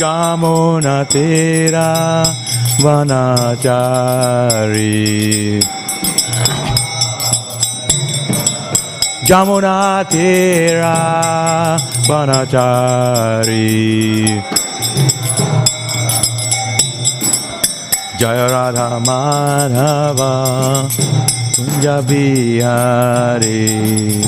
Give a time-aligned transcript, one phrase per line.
[0.00, 1.88] कामो न तेरा
[2.82, 3.58] वनाचारी
[9.28, 9.58] जामो
[10.12, 10.94] तेरा
[12.10, 13.66] वनाचारी
[18.20, 20.32] जय राधा माधवा
[21.58, 22.26] पंजाबी
[22.60, 24.27] हरी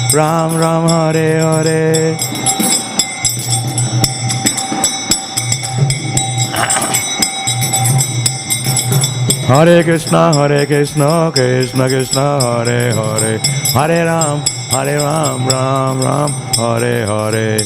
[0.13, 2.17] Ram Ram, Hare Hare.
[9.47, 13.39] Hare Krishna, Hare Krishna, Krishna Krishna, Hare Hare,
[13.73, 17.57] Hare Ram, Hare Ram, Ram Ram, Hare Hare.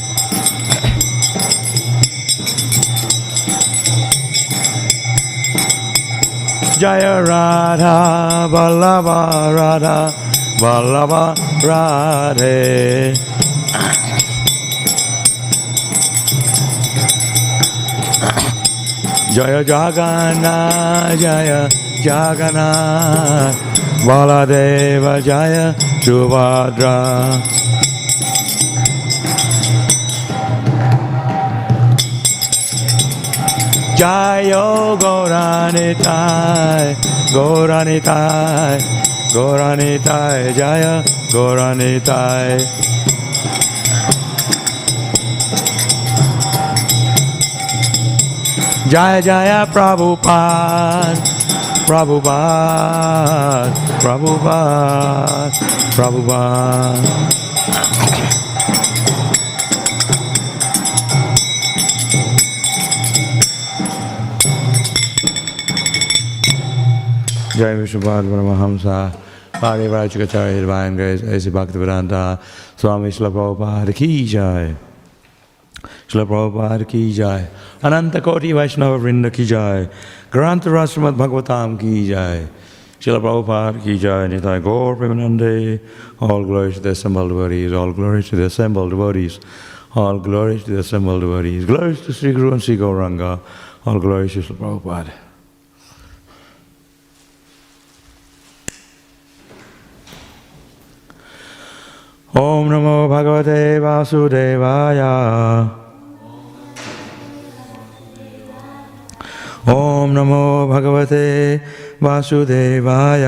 [6.78, 10.25] Jaya Radha Vallabha Radha
[10.60, 13.14] Vallabha Radhe.
[19.36, 21.68] Jaya Jagana Jaya
[22.00, 23.52] Jagana
[24.06, 27.56] Baladeva Jaya Subhadra.
[33.96, 36.96] Jayo Goranitai,
[37.34, 38.78] Goranitai,
[39.36, 42.56] Goranitai, Jaya Goranitai.
[48.88, 51.20] Jaya Jaya Prabhupada,
[51.84, 55.52] Prabhupada, Prabhupada,
[56.00, 56.96] Prabhupada.
[67.60, 69.25] Jai Vishnupada Paramahamsa,
[69.60, 71.50] Pari Vrachakacharya Divine Grace, A.C.
[71.50, 72.40] Bhaktivedanta,
[72.76, 74.76] Swami Srila Prabhupada Ki Jai.
[76.08, 77.48] Srila Prabhupada Ki Jai.
[77.82, 79.90] Ananta Koti Vaishnava Vrinda Ki Jai.
[80.30, 82.48] Granta Rasramad Bhagavatam Ki Jai.
[83.00, 84.28] Srila Prabhupada Ki Jai.
[84.28, 85.80] Nitai Gaur Premanande.
[86.20, 87.72] All glory to the assembled devotees.
[87.72, 89.40] All glory to the assembled devotees.
[89.96, 91.66] All glory to the assembled devotees.
[91.66, 93.40] Glory to Sri Guru and Sri Gauranga.
[93.86, 95.25] All glory to Srila Prabhupada.
[102.38, 105.00] ओम नमो भगवते वासुदेवाय।
[109.74, 111.24] ओम नमो भगवते
[112.04, 113.26] वासुदेवाय।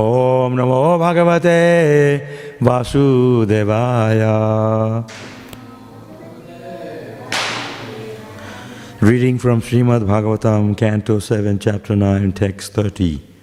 [0.00, 1.60] ओम नमो भगवते
[2.62, 4.20] वासुदेवाय।
[9.02, 13.35] Reading from Srimad Bhagavatam canto seven chapter nine text thirty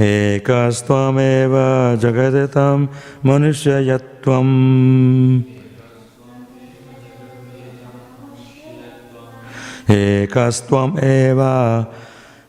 [0.00, 1.54] एकस्त्वमेव
[2.02, 2.78] जगदितं
[3.24, 4.52] मनुष्ययत्वम्।
[9.90, 11.40] एकस्त्वम् एव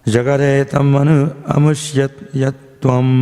[0.08, 1.18] जगदेतं मनु
[1.56, 3.14] अमुष्यत् यत्त्वम्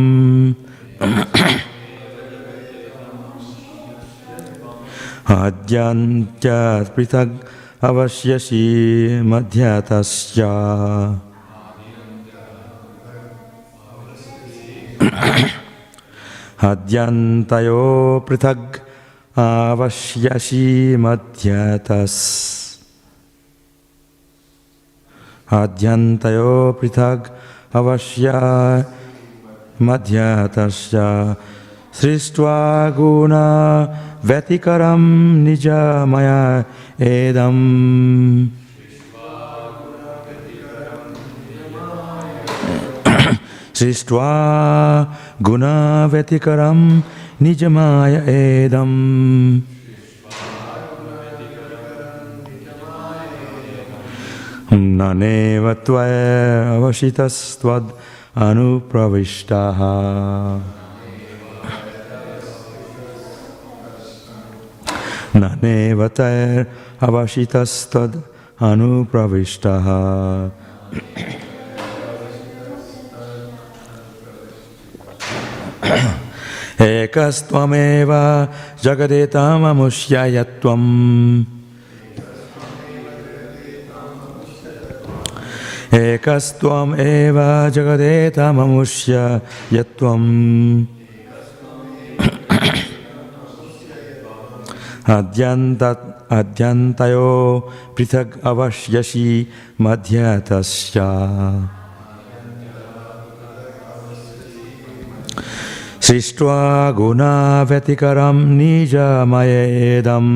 [5.30, 6.50] अद्यन्त्य
[6.96, 7.38] पृथग्
[7.82, 8.64] अवश्यसि
[16.70, 17.84] अद्यन्तयो
[18.28, 18.78] पृथग्
[19.40, 20.20] आवश्यसीमध्यतस्
[25.60, 27.32] अद्यन्तयो पृथग्
[27.78, 28.26] अवश्य
[29.82, 30.98] मध्यतस्य
[32.00, 32.58] सृष्ट्वा
[32.96, 33.46] गुणा
[34.24, 35.02] व्यतिकरं
[35.44, 36.30] निजमय
[37.10, 37.62] एदम्।
[43.80, 45.06] सृष्ट्वा
[45.42, 47.00] गुणाव्यतिकरं
[47.40, 49.60] निजमाय एदम्।
[54.72, 57.88] ननेव त्वयवशितस्त्वद्
[58.36, 59.78] अनुप्रविष्टः।
[65.36, 68.16] ननेव तैरवशितस्त्वद्
[68.62, 69.86] अनुप्रविष्टः।
[76.80, 78.10] एकस्त्वमेव
[78.84, 80.88] जगदेताममुष्य यत्त्वम्
[86.00, 87.38] एकस्त्वमेव
[87.76, 89.14] जगदेताममुष्य
[89.72, 90.30] यत्त्वम्
[95.16, 95.82] अद्यन्त
[96.38, 97.30] अद्यन्तयो
[97.96, 99.28] पृथग् अवश्यसि
[99.80, 100.98] मध्यतस्य।
[106.06, 106.58] सृष्ट्वा
[106.96, 110.30] गुणाव्यतिकरं निजमयेदम्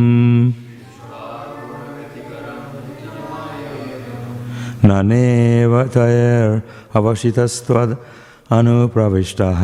[4.89, 7.95] ननेव तैरवशितस्त्वद्
[8.57, 9.63] अनुप्रविष्टः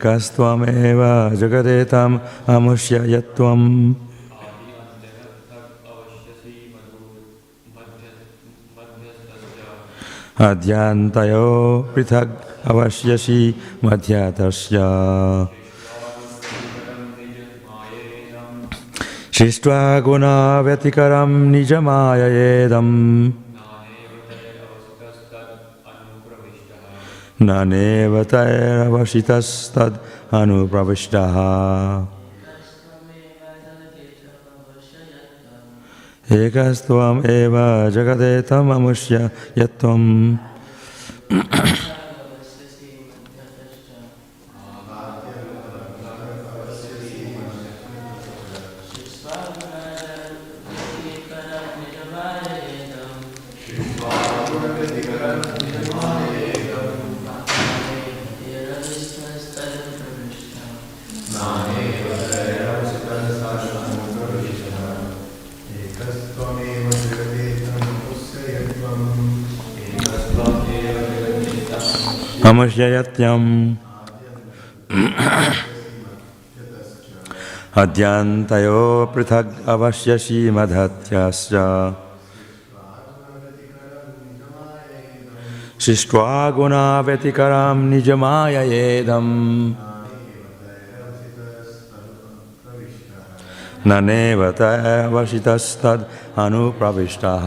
[0.00, 1.00] एकस्त्वमेव
[1.36, 2.18] जगदेताम्
[2.48, 3.66] अमुष्य यत्त्वम्
[10.40, 11.48] अद्यान्तयो
[11.94, 12.32] पृथग्
[12.64, 13.40] अवश्यसि
[13.84, 14.76] मध्यतस्य।
[19.36, 23.49] सृष्ट्वा गुणाव्यतिकरं निजमाययेदम्।
[27.42, 29.96] ननेव तैरवशितस्तद्
[30.34, 31.36] अनुप्रविष्टः।
[36.36, 37.54] एकस्त्वम् एव
[37.90, 40.36] जगदेतममुष्य यत्त्वम्
[73.00, 73.74] यत्यम्
[77.82, 78.52] अद्यात
[79.14, 81.54] पृथग अवश्य गुणा
[85.84, 89.30] शिष्ट्वा गुणाव्यतिकरां निजमाययेदम्
[93.86, 94.60] न नेवत
[95.12, 96.04] वशितस्तद्
[96.44, 97.46] अनुप्रविष्टः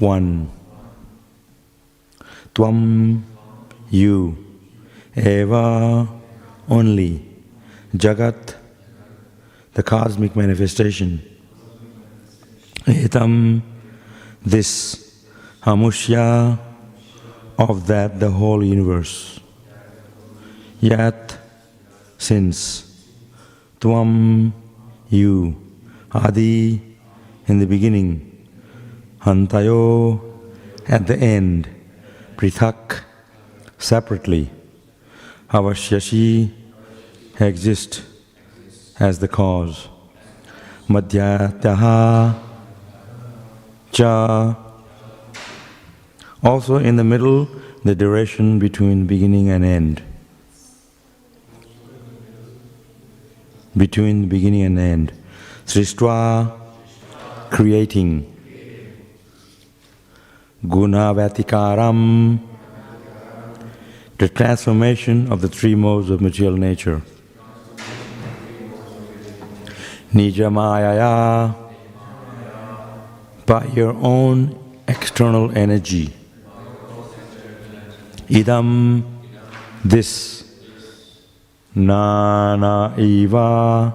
[0.00, 0.50] one.
[2.54, 3.22] Tvam,
[3.90, 4.36] you,
[5.16, 6.08] Eva,
[6.68, 7.24] only,
[7.94, 8.54] Jagat,
[9.74, 11.22] the cosmic manifestation,
[12.86, 13.62] Etam,
[14.42, 15.26] this,
[15.62, 16.58] Hamushya,
[17.58, 19.38] of that the whole universe.
[20.80, 21.36] Yat,
[22.16, 23.14] since,
[23.80, 24.52] Tvam,
[25.08, 25.56] you,
[26.12, 26.80] Adi,
[27.46, 28.29] in the beginning,
[29.30, 30.20] Hantayo
[30.88, 31.68] at the end,
[32.36, 33.02] Prithak
[33.78, 34.50] separately,
[35.50, 36.52] Avashyashi
[37.38, 38.02] exist
[38.98, 39.88] as the cause,
[40.88, 42.42] Madhyataha
[43.92, 44.56] cha
[46.42, 47.46] Also, in the middle,
[47.84, 50.02] the duration between beginning and end.
[53.76, 55.12] Between beginning and end.
[55.66, 56.50] Srishtva,
[57.50, 58.39] creating.
[60.66, 62.38] Guna Vyatikaram,
[64.18, 67.02] the transformation of the three modes of material nature.
[70.12, 71.54] Nijamayaya,
[73.46, 76.12] by your own external energy.
[78.28, 79.02] Idam,
[79.84, 80.40] this.
[81.72, 83.94] Nana Eva,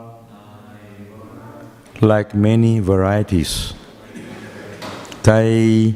[1.99, 3.73] like many varieties.
[5.21, 5.93] Tai,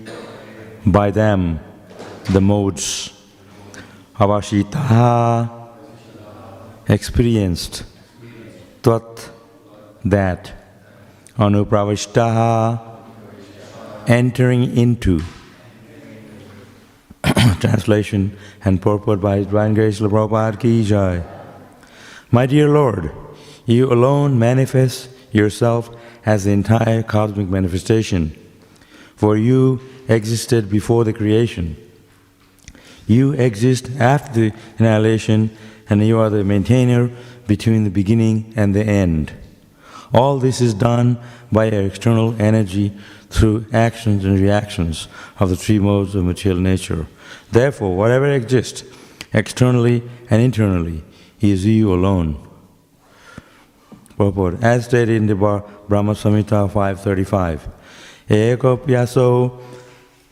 [0.91, 1.59] by them,
[2.25, 3.13] the modes.
[4.15, 5.73] Avashita,
[6.87, 7.83] experienced.
[8.83, 9.29] Tvat,
[10.03, 10.51] that.
[11.37, 12.79] Anupravishtaha,
[14.07, 15.21] entering into.
[17.59, 21.23] Translation and purport by His Divine Grace Prabhupada Ki Jai.
[22.31, 23.11] My dear Lord,
[23.65, 25.89] you alone manifest yourself
[26.25, 28.35] as the entire cosmic manifestation,
[29.15, 29.79] for you
[30.09, 31.77] existed before the creation.
[33.07, 35.55] You exist after the annihilation,
[35.89, 37.09] and you are the maintainer
[37.47, 39.33] between the beginning and the end.
[40.13, 41.17] All this is done
[41.51, 42.95] by your external energy
[43.29, 45.07] through actions and reactions
[45.39, 47.07] of the three modes of material nature.
[47.51, 48.83] Therefore, whatever exists,
[49.33, 51.03] externally and internally,
[51.39, 52.47] is you alone.
[54.17, 54.61] Purport.
[54.63, 57.67] As stated in the Brahma Samhita 535,
[58.29, 59.61] Ekopyaso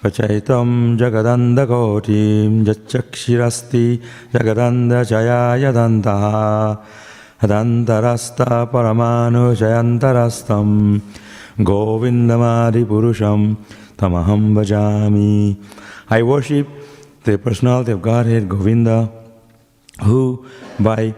[0.04, 2.20] चैतम जगदंधकोटी
[2.66, 3.86] जक्षिस्ती
[4.34, 6.08] जगदंधया यदंत
[7.44, 8.42] हदंतरस्त
[8.74, 10.48] परमाजयंतरस्त
[11.70, 13.42] गोविंदमादिपुरुषम
[14.00, 14.86] तमहम भजा
[16.14, 16.80] I worship
[17.28, 18.88] the personal of Godhead Govinda
[20.08, 20.22] who
[20.84, 21.14] by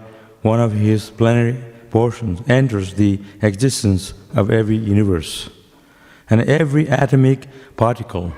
[0.45, 1.51] one of his plenary
[1.93, 3.13] portion enters the
[3.45, 5.31] existence of every universe
[6.27, 7.45] and every atomic
[7.79, 8.31] particle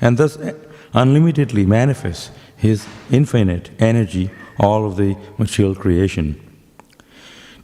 [0.00, 0.54] and thus uh,
[0.92, 6.40] unlimitedly manifests his infinite energy, all of the material creation.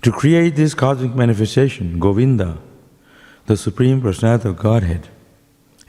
[0.02, 2.58] To create this cosmic manifestation, Govinda,
[3.46, 5.08] the Supreme Personality of Godhead,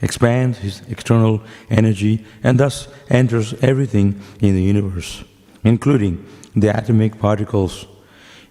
[0.00, 5.24] expands his external energy and thus enters everything in the universe
[5.64, 6.24] including
[6.54, 7.86] the atomic particles.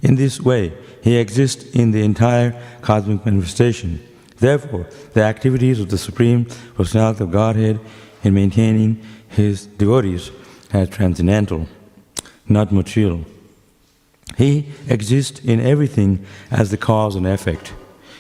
[0.02, 4.06] In this way, he exists in the entire cosmic manifestation.
[4.44, 6.44] Therefore, the activities of the Supreme
[6.76, 7.80] Personality of Godhead
[8.26, 10.32] in maintaining his devotees
[10.74, 11.70] are transcendental,
[12.50, 13.24] not material.
[14.38, 17.72] He exists in everything as the cause and effect,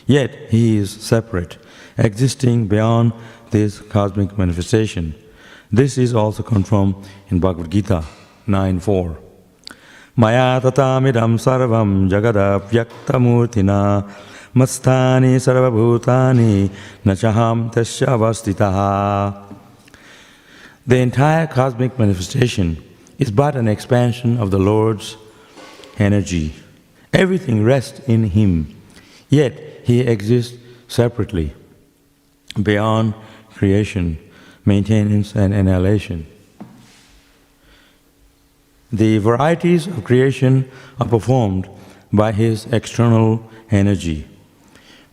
[0.07, 1.57] yet he is separate,
[1.97, 3.11] existing beyond
[3.51, 5.15] this cosmic manifestation.
[5.73, 6.95] This is also confirmed
[7.31, 8.05] in Bhagavad Gita
[8.47, 9.17] 9 4.
[10.15, 12.07] Maya tatamidam sarvam
[14.55, 16.69] mastani sarvabhutani
[17.05, 19.55] nachaham tasya avastitaha.
[20.85, 22.83] The entire cosmic manifestation
[23.17, 25.17] is but an expansion of the Lord's
[25.97, 26.53] energy.
[27.11, 28.75] Everything rests in Him,
[29.29, 30.57] yet He exists
[30.87, 31.53] separately,
[32.61, 33.13] beyond
[33.51, 34.17] creation,
[34.65, 36.27] maintenance, and annihilation.
[38.91, 40.69] The varieties of creation
[40.99, 41.67] are performed
[42.11, 44.27] by his external energy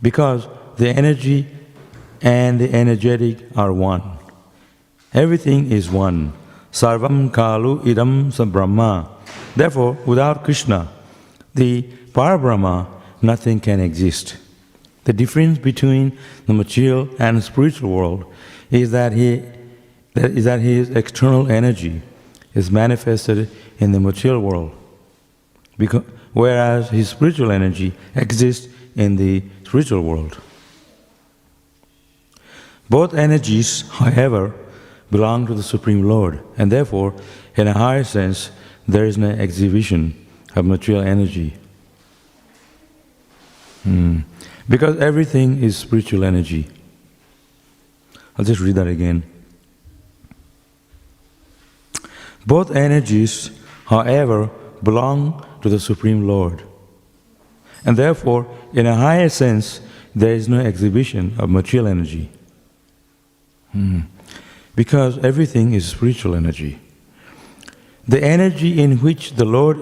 [0.03, 1.47] because the energy
[2.23, 4.03] and the energetic are one.
[5.13, 6.33] Everything is one.
[6.73, 9.09] Sarvam khalu idam sabrahma.
[9.57, 10.89] Therefore, without Krishna,
[11.55, 12.87] the Parabrahma,
[13.23, 14.37] nothing can exist.
[15.05, 16.17] The difference between
[16.47, 18.25] the material and the spiritual world
[18.71, 19.43] is that he
[20.15, 22.03] is that his external energy
[22.55, 24.73] is manifested in the material world,
[25.79, 30.37] because, whereas his spiritual energy exists in the spiritual world.
[32.89, 34.53] Both energies, however,
[35.13, 37.15] belong to the Supreme Lord, and therefore,
[37.55, 38.51] in a higher sense,
[38.89, 41.55] there is no exhibition of material energy.
[43.85, 44.23] Hmm.
[44.69, 46.67] Because everything is spiritual energy.
[48.37, 49.23] I'll just read that again.
[52.45, 53.53] Both energies
[53.87, 54.51] however,
[54.83, 56.63] belong to the Supreme Lord.
[57.85, 59.81] And therefore, in a higher sense,
[60.15, 62.31] there is no exhibition of material energy.
[63.73, 64.01] Hmm.
[64.75, 66.79] Because everything is spiritual energy.
[68.07, 69.79] The energy in which the Lord,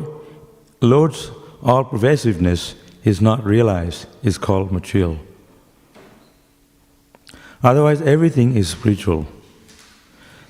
[0.80, 1.30] Lord's
[1.62, 5.18] all pervasiveness is not realized is called material.
[7.62, 9.26] Otherwise, everything is spiritual.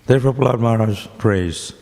[0.07, 1.73] Therefore, Prahlad Maharaj prays,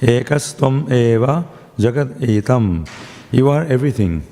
[0.00, 1.46] Ekastvam eva
[1.78, 2.88] jagat etam.
[3.30, 4.22] You are everything.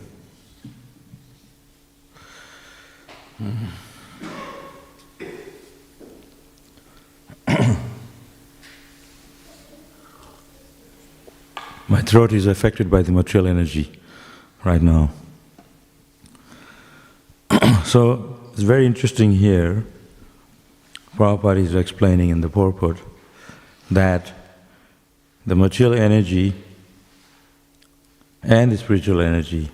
[3.43, 3.67] Mm-hmm.
[11.89, 13.93] My throat is affected by the material energy
[14.65, 15.11] right now.
[17.85, 19.85] so it's very interesting here.
[21.15, 22.99] Prabhupada is explaining in the purport
[23.91, 24.33] that
[25.47, 26.55] the material energy
[28.43, 29.71] and the spiritual energy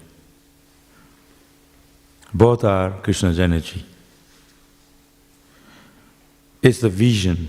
[2.34, 3.84] both are Krishna's energy.
[6.62, 7.48] It's the vision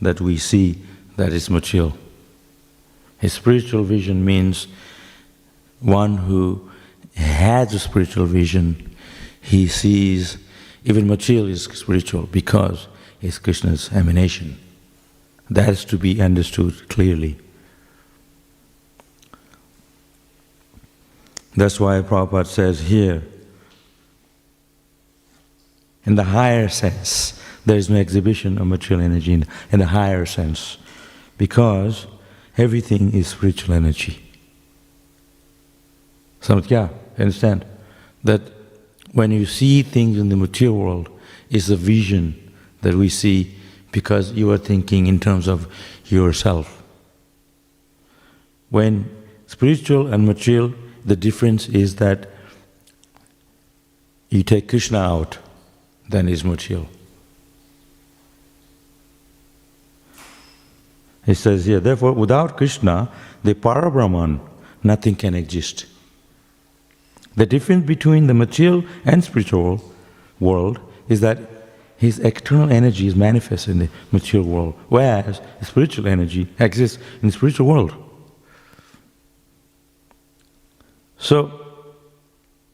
[0.00, 0.80] that we see
[1.16, 1.96] that is material.
[3.22, 4.66] A spiritual vision means
[5.80, 6.70] one who
[7.16, 8.96] has a spiritual vision,
[9.40, 10.38] he sees
[10.84, 12.88] even material is spiritual because
[13.22, 14.58] it's Krishna's emanation.
[15.48, 17.38] That is to be understood clearly.
[21.56, 23.22] That's why Prabhupada says here,
[26.04, 30.26] in the higher sense, there is no exhibition of material energy in, in the higher
[30.26, 30.76] sense,
[31.38, 32.06] because
[32.58, 34.22] everything is spiritual energy.
[36.40, 37.64] Samatya, understand?
[38.22, 38.42] That
[39.12, 41.08] when you see things in the material world,
[41.48, 43.54] it's a vision that we see
[43.92, 45.72] because you are thinking in terms of
[46.06, 46.82] yourself.
[48.70, 49.08] When
[49.46, 52.28] spiritual and material, the difference is that
[54.30, 55.38] you take Krishna out,
[56.08, 56.88] then is material.
[61.24, 63.10] He says here, therefore, without Krishna,
[63.42, 64.40] the Parabrahman,
[64.82, 65.86] nothing can exist.
[67.34, 69.82] The difference between the material and spiritual
[70.38, 71.38] world is that
[71.96, 77.32] his external energy is manifest in the material world, whereas spiritual energy exists in the
[77.32, 77.94] spiritual world.
[81.18, 81.60] So,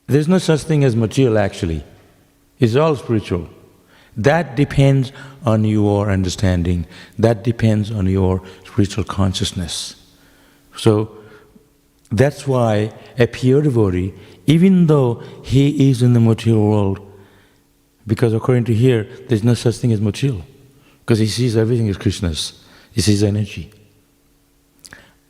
[0.06, 1.84] there's no such thing as material actually.
[2.60, 3.48] It's all spiritual.
[4.16, 5.12] That depends
[5.44, 6.86] on your understanding,
[7.18, 9.96] that depends on your spiritual consciousness.
[10.76, 11.16] So,
[12.12, 14.12] that's why a pure devotee,
[14.46, 17.12] even though he is in the material world,
[18.06, 20.44] because according to here, there's no such thing as material,
[21.00, 23.72] because he sees everything as Krishna's, he sees energy.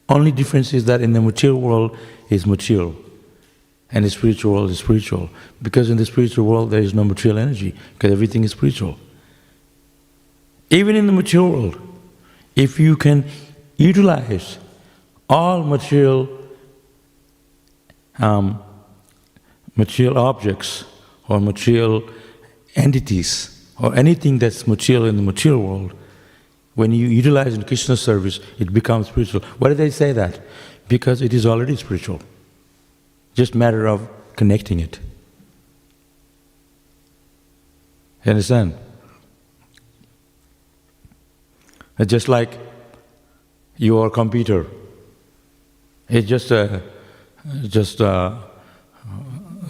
[0.09, 1.97] Only difference is that in the material world
[2.31, 2.97] is material,
[3.93, 5.31] and the spiritual world is spiritual.
[5.63, 8.99] Because in the spiritual world there is no material energy, because everything is spiritual.
[10.71, 11.81] Even in the material world,
[12.55, 13.25] if you can
[13.77, 14.59] utilize
[15.29, 16.29] all material
[18.19, 18.63] um,
[19.77, 20.85] material objects
[21.29, 22.03] or material
[22.77, 25.95] entities or anything that's material in the material world,
[26.75, 29.41] when you utilize in Krishna's service, it becomes spiritual.
[29.59, 30.41] Why do they say that?
[30.89, 32.21] Because it is already spiritual.
[33.35, 34.99] Just matter of connecting it.
[38.25, 38.75] You understand?
[41.99, 42.59] It's just like
[43.77, 44.67] your computer.
[46.09, 46.83] It's just a,
[47.63, 48.39] just a,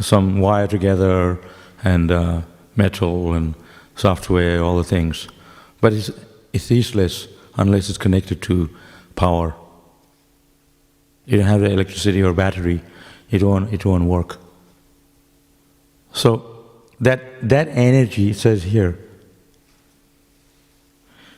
[0.01, 1.39] some wire together
[1.85, 2.43] and uh,
[2.77, 3.55] metal and
[3.95, 5.29] software, all the things.
[5.81, 6.11] But it's,
[6.53, 8.71] it's useless unless it's connected to
[9.17, 9.55] power.
[11.27, 12.81] You don't have the electricity or battery,
[13.31, 14.39] it won't, it won't work.
[16.13, 16.67] So
[17.01, 18.99] that, that energy, says here,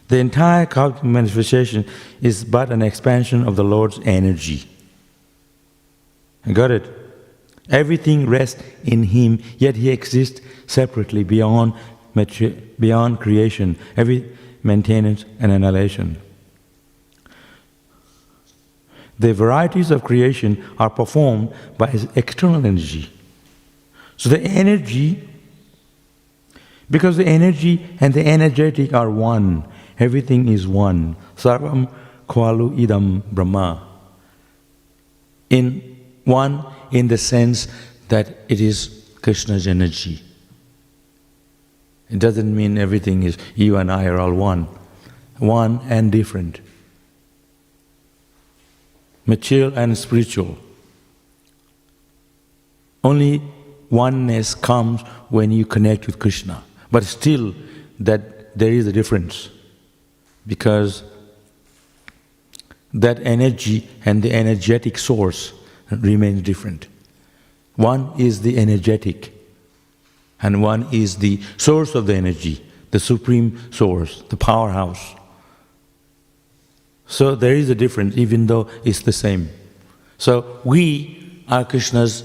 [0.09, 1.87] the entire cosmic manifestation
[2.21, 4.69] is but an expansion of the Lord's energy.
[6.45, 6.91] You got it?
[7.71, 11.75] Everything rests in Him, yet He exists separately beyond,
[12.79, 16.21] beyond creation, every maintenance and annihilation.
[19.23, 23.09] The varieties of creation are performed by His external energy.
[24.17, 25.29] So the energy,
[26.91, 29.65] because the energy and the energetic are one,
[30.01, 31.15] everything is one.
[31.37, 31.89] Sarvam
[32.29, 33.87] Khalu Idam Brahma.
[35.51, 37.69] In one in the sense
[38.09, 40.21] that it is Krishna's energy.
[42.11, 44.67] It doesn't mean everything is, you and I are all one.
[45.39, 46.61] One and different.
[49.27, 50.59] Material and spiritual.
[53.05, 53.43] Only
[53.91, 56.63] oneness comes when you connect with Krishna.
[56.91, 57.55] But still,
[58.01, 59.49] that there is a difference.
[60.47, 61.03] Because
[62.93, 65.53] that energy and the energetic source
[65.91, 66.89] remains different.
[67.77, 69.33] One is the energetic,
[70.41, 75.15] and one is the source of the energy, the supreme source, the powerhouse.
[77.07, 79.51] So there is a difference, even though it's the same.
[80.19, 82.25] So we are Krishna's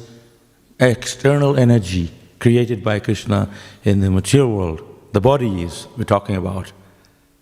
[0.80, 3.50] external energy created by Krishna
[3.84, 4.82] in the material world.
[5.14, 6.72] The body is, we're talking about.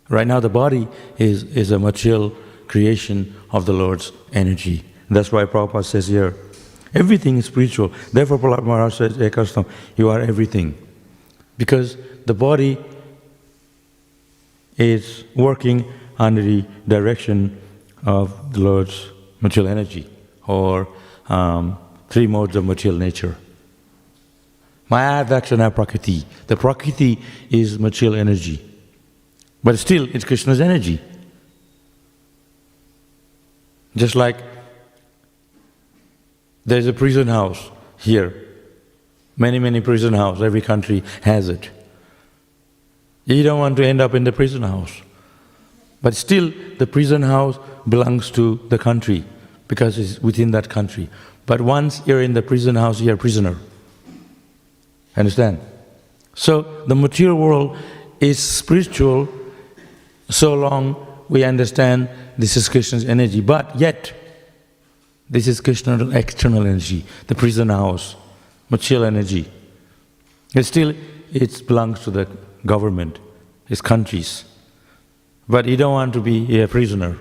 [0.09, 2.33] Right now, the body is, is a material
[2.67, 4.83] creation of the Lord's energy.
[5.09, 6.35] That's why Prabhupada says here,
[6.93, 7.91] everything is spiritual.
[8.13, 9.17] Therefore, Prahlad Maharaj says,
[9.97, 10.77] you are everything.
[11.57, 12.77] Because the body
[14.77, 15.85] is working
[16.17, 17.59] under the direction
[18.05, 19.07] of the Lord's
[19.41, 20.09] material energy
[20.47, 20.87] or
[21.27, 21.77] um,
[22.09, 23.35] three modes of material nature.
[24.89, 26.25] Maya Dakshana Prakriti.
[26.47, 28.61] The Prakriti is material energy.
[29.63, 31.01] But still, it's Krishna's energy.
[33.95, 34.37] Just like
[36.65, 38.41] there's a prison house here.
[39.37, 41.69] Many, many prison house, every country has it.
[43.25, 45.01] You don't want to end up in the prison house.
[46.05, 47.57] But still, the prison house
[47.89, 49.25] belongs to the country
[49.67, 51.09] because it's within that country.
[51.47, 53.57] But once you're in the prison house, you're a prisoner.
[55.17, 55.61] Understand?
[56.35, 57.75] So the material world
[58.19, 59.27] is spiritual
[60.29, 60.95] so long
[61.27, 63.41] we understand this is Krishna's energy.
[63.41, 64.13] But yet,
[65.27, 68.15] this is Krishna's external energy, the prison house,
[68.69, 69.51] material energy.
[70.53, 70.93] It still
[71.33, 72.29] it belongs to the
[72.63, 73.17] government,
[73.65, 74.45] his countries.
[75.47, 77.17] But you don't want to be a prisoner.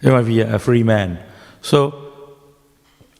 [0.00, 1.18] You want to be a free man.
[1.60, 2.12] So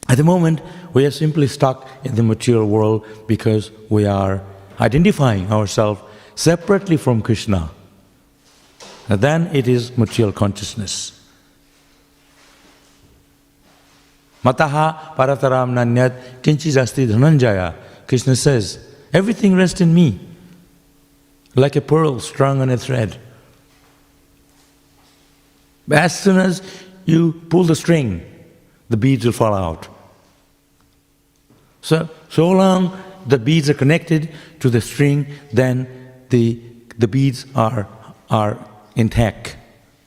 [0.08, 0.60] at the moment,
[0.92, 4.42] we are simply stuck in the material world because we are
[4.80, 6.02] identifying ourselves
[6.34, 7.70] separately from Krishna.
[9.08, 11.18] And then it is material consciousness.
[14.44, 17.74] Mataha parataram nanyat kinchijasti dhananjaya.
[18.08, 18.78] Krishna says,
[19.12, 20.18] everything rests in me,
[21.54, 23.16] like a pearl strung on a thread.
[25.90, 26.62] As soon as
[27.04, 28.22] you pull the string,
[28.88, 29.88] the beads will fall out.
[31.80, 35.88] So, so long the beads are connected to the string, then
[36.30, 36.60] the,
[36.98, 37.88] the beads are,
[38.30, 38.58] are
[38.96, 39.56] intact.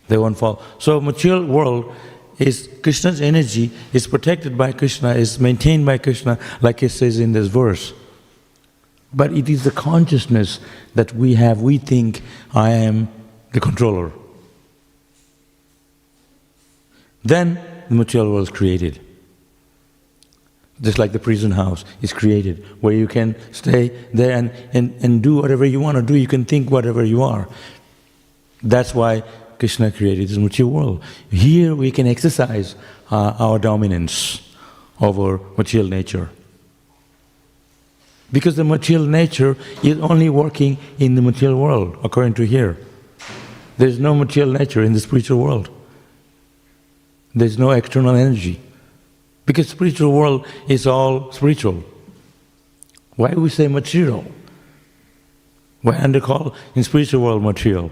[0.07, 0.61] They won't fall.
[0.79, 1.93] So material world
[2.37, 7.33] is Krishna's energy is protected by Krishna, is maintained by Krishna, like it says in
[7.33, 7.93] this verse.
[9.13, 10.59] But it is the consciousness
[10.93, 12.21] that we have, we think
[12.53, 13.07] I am
[13.53, 14.11] the controller.
[17.25, 17.59] Then
[17.89, 19.01] the material world is created.
[20.79, 25.23] Just like the prison house is created, where you can stay there and, and, and
[25.23, 27.47] do whatever you want to do, you can think whatever you are.
[28.61, 29.23] That's why
[29.57, 31.03] Krishna created this material world.
[31.31, 32.75] Here we can exercise
[33.09, 34.41] uh, our dominance
[35.01, 36.29] over material nature.
[38.31, 42.77] Because the material nature is only working in the material world, according to here.
[43.77, 45.69] There's no material nature in the spiritual world.
[47.35, 48.61] There's no external energy.
[49.45, 51.83] Because spiritual world is all spiritual.
[53.15, 54.25] Why we say material?
[55.81, 57.91] Why they call in spiritual world material?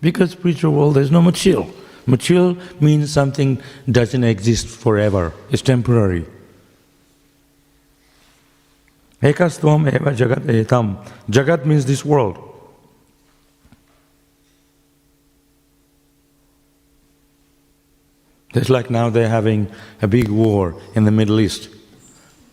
[0.00, 1.68] Because spiritual world there's no material.
[2.06, 5.32] Material means something doesn't exist forever.
[5.50, 6.26] It's temporary.
[9.22, 11.04] Ekastvam eva jagat etam.
[11.30, 12.51] Jagat means this world.
[18.54, 19.70] Just like now they're having
[20.02, 21.68] a big war in the Middle East.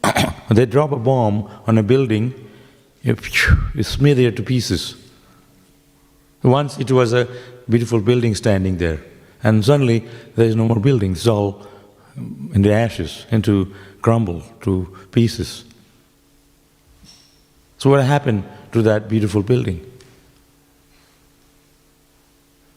[0.50, 2.34] they drop a bomb on a building,
[3.04, 4.96] it's smeared to pieces.
[6.44, 7.28] Once it was a
[7.68, 9.02] beautiful building standing there,
[9.44, 11.68] and suddenly there is no more building, it's all
[12.18, 15.66] um, in the ashes, into crumble, to pieces.
[17.78, 19.86] So, what happened to that beautiful building?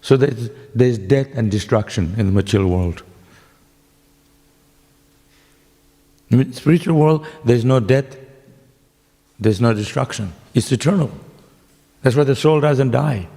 [0.00, 3.02] So, there's, there's death and destruction in the material world.
[6.32, 8.16] In spiritual world, there's no death,
[9.38, 10.32] there's no destruction.
[10.54, 11.10] It's eternal.
[12.02, 13.28] That's why the soul doesn't die.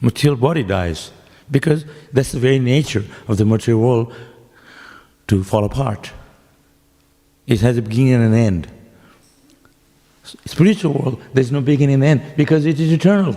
[0.00, 1.10] Material body dies
[1.50, 4.14] because that's the very nature of the material world
[5.26, 6.12] to fall apart.
[7.46, 8.68] It has a beginning and an end.
[10.46, 13.36] Spiritual world, there's no beginning and end because it is eternal.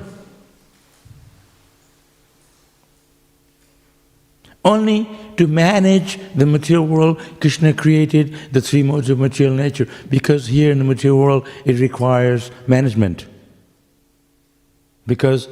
[4.66, 10.48] Only to manage the material world, Krishna created the three modes of material nature because
[10.48, 13.28] here in the material world it requires management.
[15.06, 15.48] Because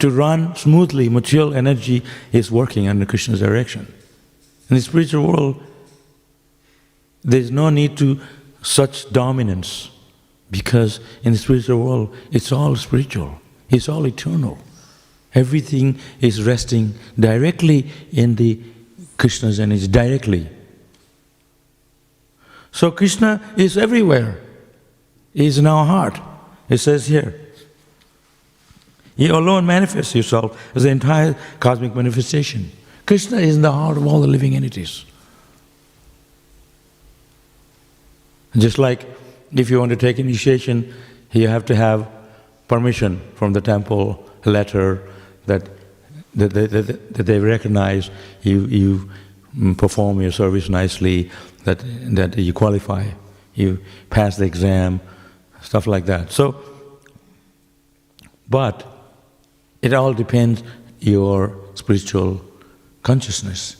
[0.00, 3.86] to run smoothly, material energy is working under Krishna's direction.
[4.68, 5.62] In the spiritual world,
[7.22, 8.20] there's no need to
[8.62, 9.90] such dominance
[10.50, 14.58] because in the spiritual world it's all spiritual, it's all eternal.
[15.34, 18.60] Everything is resting directly in the
[19.16, 20.48] Krishna's energy, directly.
[22.70, 24.40] So Krishna is everywhere.
[25.32, 26.20] He is in our heart.
[26.68, 27.38] It says here.
[29.16, 32.72] You alone manifests yourself as the entire cosmic manifestation.
[33.06, 35.04] Krishna is in the heart of all the living entities.
[38.56, 39.06] Just like
[39.52, 40.94] if you want to take initiation,
[41.30, 42.08] you have to have
[42.68, 45.02] permission from the temple, letter
[45.46, 45.68] that,
[46.34, 48.10] that, that, they recognize
[48.42, 49.10] you, you
[49.76, 51.30] perform your service nicely,
[51.64, 51.82] that,
[52.16, 53.06] that you qualify,
[53.54, 53.78] you
[54.10, 55.00] pass the exam,
[55.60, 56.30] stuff like that.
[56.30, 56.56] So,
[58.48, 58.86] but
[59.80, 60.62] it all depends
[61.00, 62.40] your spiritual
[63.02, 63.76] consciousness.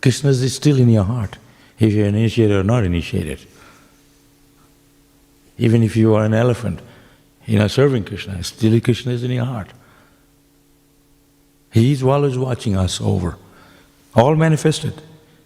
[0.00, 1.38] Krishna is still in your heart,
[1.78, 3.40] if you're initiated or not initiated.
[5.58, 6.80] Even if you are an elephant,
[7.46, 9.68] you're not serving Krishna, still Krishna is in your heart.
[11.72, 13.36] He is always watching us over,
[14.14, 15.00] all manifested.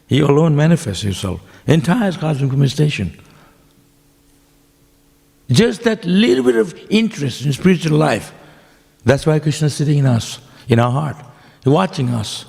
[0.09, 3.19] He alone manifests himself, entire cosmic manifestation.
[5.51, 8.33] Just that little bit of interest in spiritual life,
[9.05, 11.17] that's why Krishna is sitting in us, in our heart,
[11.65, 12.45] watching us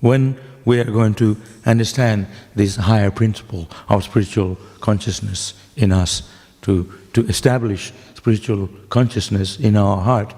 [0.00, 6.28] when we are going to understand this higher principle of spiritual consciousness in us,
[6.62, 7.92] to, to establish
[8.24, 10.32] spiritual consciousness in our heart,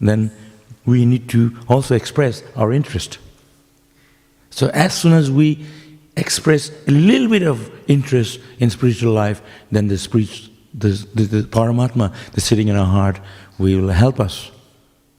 [0.00, 0.30] then
[0.84, 3.16] we need to also express our interest.
[4.50, 5.64] So as soon as we
[6.14, 9.40] express a little bit of interest in spiritual life,
[9.72, 13.18] then the, spirit, the, the, the Paramatma that's sitting in our heart
[13.58, 14.50] will help us,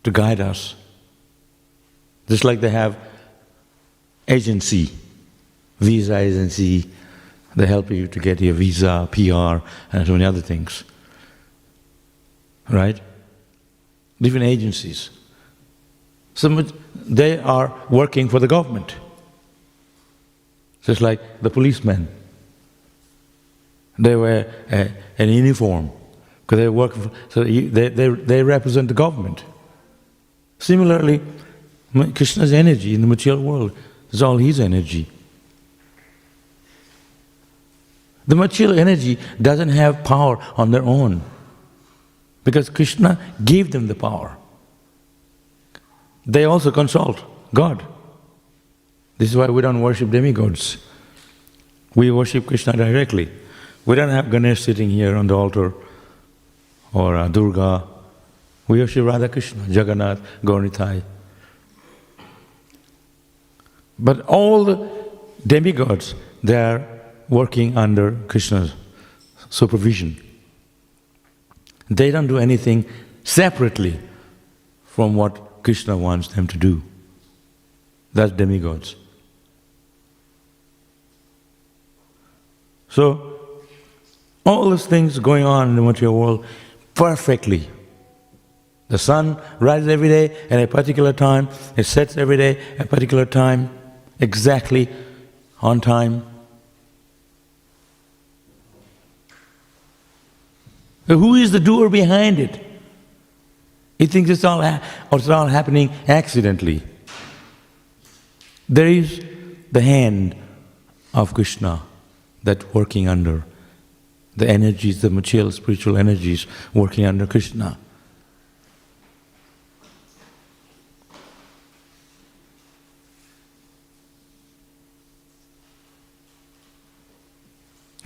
[0.03, 0.75] to guide us.
[2.27, 2.95] Just like they have
[4.27, 4.91] agency,
[5.79, 6.91] visa agency,
[7.55, 10.83] they help you to get your visa, PR, and so many other things.
[12.69, 12.99] Right?
[14.21, 15.10] Different agencies.
[16.34, 18.95] Some they are working for the government.
[20.82, 22.08] Just like the policemen.
[23.99, 25.91] They wear a, an uniform
[26.41, 29.43] because they work for, so they, they, they represent the government.
[30.60, 31.21] Similarly,
[32.15, 33.71] Krishna's energy in the material world
[34.12, 35.08] is all his energy.
[38.27, 41.21] The material energy doesn't have power on their own
[42.47, 44.38] because Krishna gave them the power.
[46.25, 47.21] They also consult
[47.53, 47.86] God.
[49.17, 50.77] This is why we don't worship demigods.
[51.93, 53.29] We worship Krishna directly.
[53.86, 55.73] We don't have Ganesh sitting here on the altar
[56.93, 57.83] or uh, Durga.
[58.69, 61.03] We worship Radha Krishna, Jagannath, Gaurnitai.
[63.99, 64.89] But all the
[65.45, 66.88] demigods, they are
[67.27, 68.71] working under Krishna's
[69.49, 70.27] supervision.
[71.89, 72.86] They don't do anything
[73.23, 74.00] separately
[74.86, 76.82] from what Krishna wants them to do.
[78.13, 78.95] That's demigods.
[82.89, 83.38] So,
[84.45, 86.45] all those things going on in the material world
[86.95, 87.69] perfectly.
[88.88, 92.89] The sun rises every day at a particular time, it sets every day at a
[92.89, 93.69] particular time,
[94.19, 94.89] exactly
[95.62, 96.26] on time.
[101.08, 102.63] Who is the doer behind it?
[103.98, 106.84] He thinks it's all, ha- it's all happening accidentally.
[108.67, 109.24] There is
[109.72, 110.36] the hand
[111.13, 111.82] of Krishna
[112.43, 113.46] that working under
[114.36, 117.78] the energies, the material spiritual energies working under Krishna.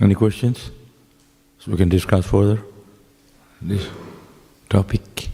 [0.00, 0.70] Any questions?
[1.58, 2.62] So we can discuss further
[3.64, 3.88] this
[4.68, 5.28] topic.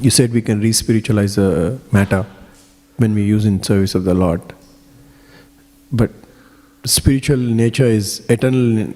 [0.00, 2.26] You said we can re-spiritualize the matter
[2.98, 4.42] when we use in service of the Lord.
[5.90, 6.10] But
[6.84, 8.92] spiritual nature is eternal.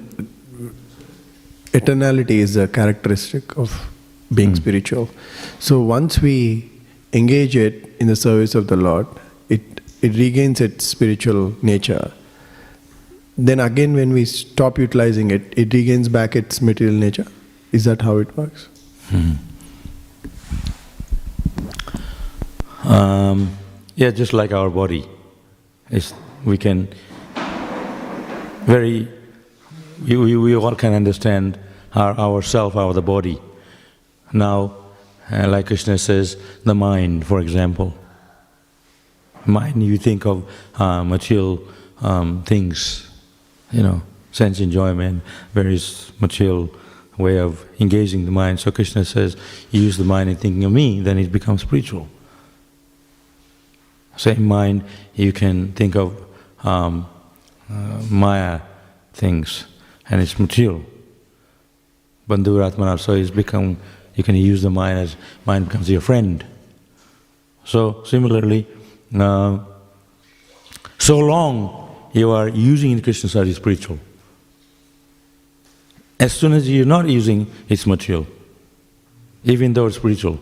[1.72, 3.88] Eternality is a characteristic of
[4.35, 4.56] being Mm.
[4.56, 5.09] spiritual.
[5.59, 6.70] So once we
[7.12, 9.06] engage it in the service of the Lord,
[10.02, 12.12] it regains its spiritual nature.
[13.36, 17.26] Then again, when we stop utilizing it, it regains back its material nature.
[17.72, 18.68] Is that how it works?
[22.84, 23.56] Um,
[23.94, 25.06] yeah, just like our body,
[25.90, 26.88] it's, we can
[28.64, 29.08] very,
[30.06, 31.58] we, we, we all can understand
[31.94, 33.40] our, ourself, our the body.
[34.32, 34.76] Now,
[35.30, 37.94] uh, like Krishna says, the mind, for example.
[39.46, 40.48] Mind, you think of
[40.79, 41.62] uh, material
[42.03, 43.11] um, things,
[43.72, 45.22] you know, sense enjoyment,
[45.55, 46.70] various material
[47.18, 48.61] way of engaging the mind.
[48.61, 49.37] So Krishna says,
[49.70, 52.09] use the mind in thinking of me, then it becomes spiritual.
[54.16, 56.22] Same mind, you can think of
[56.64, 57.09] um,
[57.70, 58.61] uh, Maya
[59.12, 59.64] things,
[60.09, 60.83] and it's material.
[62.29, 63.79] Bandhuratmana, so it's become,
[64.14, 66.44] you can use the mind as, mind becomes your friend.
[67.64, 68.66] So similarly,
[69.14, 69.59] uh,
[70.99, 73.99] so long you are using in Krishna study spiritual.
[76.18, 78.27] As soon as you're not using, it's material,
[79.44, 80.38] even though it's spiritual.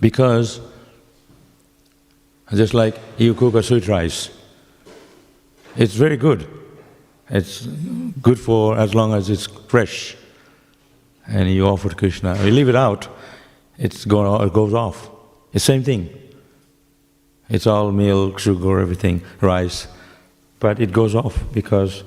[0.00, 0.60] Because
[2.52, 4.30] just like you cook a sweet rice,
[5.76, 6.46] it's very good.
[7.30, 10.16] It's good for as long as it's fresh.
[11.26, 12.42] And you offer to Krishna.
[12.42, 13.06] You leave it out,
[13.78, 15.10] it goes off.
[15.52, 16.27] It's the same thing.
[17.48, 19.88] It's all milk, sugar, everything, rice.
[20.60, 22.02] But it goes off because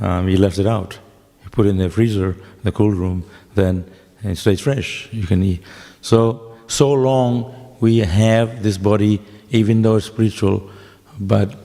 [0.00, 0.98] um, you left it out.
[1.44, 3.90] You put it in the freezer, the cool room, then
[4.22, 5.08] it stays fresh.
[5.12, 5.62] You can eat.
[6.00, 10.70] So, so long we have this body, even though it's spiritual,
[11.18, 11.56] but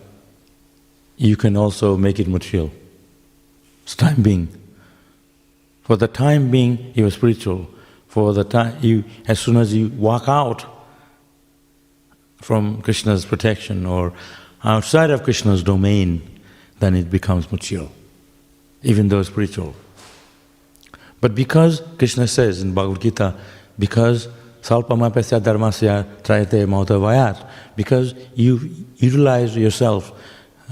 [1.18, 2.72] you can also make it material.
[3.84, 4.48] It's time being.
[5.84, 7.68] For the time being, you are spiritual.
[8.08, 10.66] For the time you, as soon as you walk out
[12.42, 14.14] from Krishna's protection or
[14.64, 16.22] outside of Krishna's domain,
[16.80, 17.92] then it becomes material,
[18.84, 19.76] even though spiritual.
[21.22, 23.36] But because Krishna says in Bhagavad Gita,
[23.78, 24.28] because
[24.64, 30.12] salpamapasya dharmasya trayate mautavayat, because you utilize yourself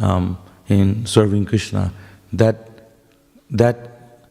[0.02, 1.94] um, in serving Krishna,
[2.34, 2.68] that
[3.52, 4.22] that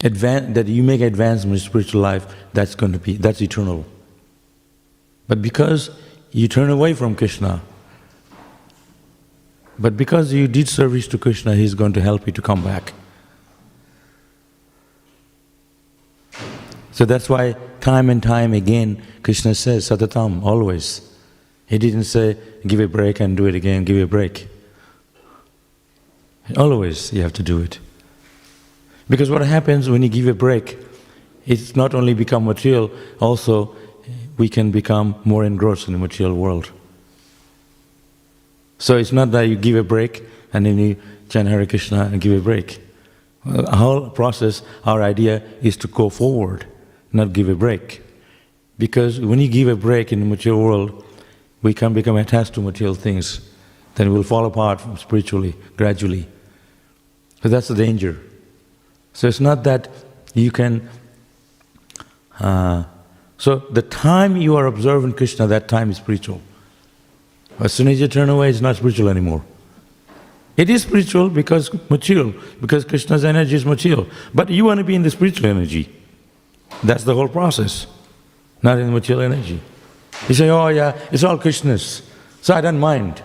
[0.00, 3.84] advan- that you make advancement in spiritual life, that's going to be that's eternal.
[5.28, 5.90] But because
[6.36, 7.62] you turn away from Krishna,
[9.78, 12.92] but because you did service to Krishna, He's going to help you to come back.
[16.92, 21.00] So that's why time and time again Krishna says satatam, always.
[21.68, 24.46] He didn't say give a break and do it again, give a break.
[26.54, 27.78] Always you have to do it.
[29.08, 30.76] Because what happens when you give a break,
[31.46, 33.74] it's not only become material, also
[34.36, 36.70] we can become more engrossed in the material world.
[38.78, 40.22] So it's not that you give a break
[40.52, 40.96] and then you
[41.28, 42.80] chant Hare Krishna and give a break.
[43.46, 46.66] Our whole process, our idea is to go forward,
[47.12, 48.02] not give a break.
[48.78, 51.04] Because when you give a break in the material world,
[51.62, 53.40] we can become attached to material things.
[53.94, 56.28] Then we'll fall apart spiritually, gradually.
[57.42, 58.20] So that's the danger.
[59.14, 59.88] So it's not that
[60.34, 60.88] you can.
[62.38, 62.84] Uh,
[63.38, 66.40] so the time you are observing Krishna, that time is spiritual.
[67.58, 69.44] As soon as you turn away, it's not spiritual anymore.
[70.56, 74.06] It is spiritual because material, because Krishna's energy is material.
[74.32, 75.92] But you want to be in the spiritual energy.
[76.82, 77.86] That's the whole process,
[78.62, 79.60] not in the material energy.
[80.28, 82.02] You say, oh yeah, it's all Krishna's,
[82.40, 83.22] so I don't mind.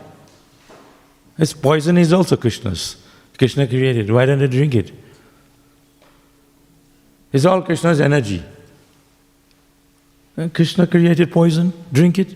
[1.38, 2.98] This poison is also Krishna's.
[3.38, 4.92] Krishna created, why don't I drink it?
[7.32, 8.44] It's all Krishna's energy.
[10.38, 12.36] And Krishna created poison, drink it.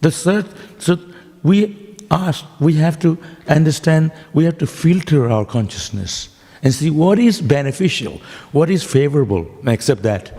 [0.00, 0.46] The third,
[0.78, 0.98] so
[1.42, 6.28] we ask, we have to understand, we have to filter our consciousness
[6.62, 8.20] and see what is beneficial,
[8.52, 10.32] what is favorable, accept that,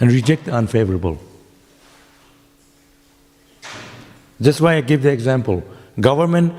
[0.00, 1.18] and reject the unfavorable.
[4.38, 5.62] That's why I give the example.
[5.98, 6.52] Government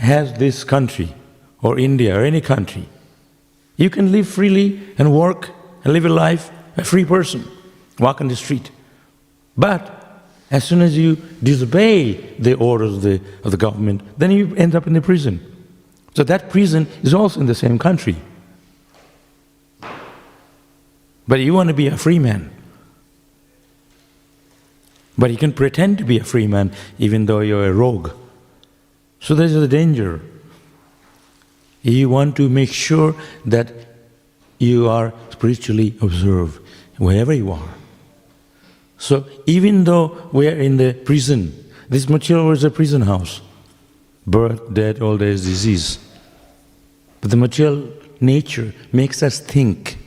[0.00, 1.14] has this country,
[1.62, 2.88] or India, or any country.
[3.76, 5.50] You can live freely and work
[5.84, 7.44] and live a life, a free person,
[7.98, 8.70] walk on the street.
[9.56, 10.06] But
[10.50, 14.74] as soon as you disobey the orders of the, of the government, then you end
[14.74, 15.40] up in the prison.
[16.14, 18.16] So that prison is also in the same country.
[21.28, 22.52] But you want to be a free man.
[25.18, 28.10] But you can pretend to be a free man even though you're a rogue.
[29.20, 30.20] So there's a danger.
[31.82, 33.14] You want to make sure
[33.44, 33.72] that
[34.58, 36.60] you are spiritually observed
[36.98, 37.74] wherever you are.
[38.98, 41.52] So even though we are in the prison,
[41.88, 43.40] this material is a prison house
[44.26, 45.98] birth, death, old age, disease.
[47.20, 49.98] But the material nature makes us think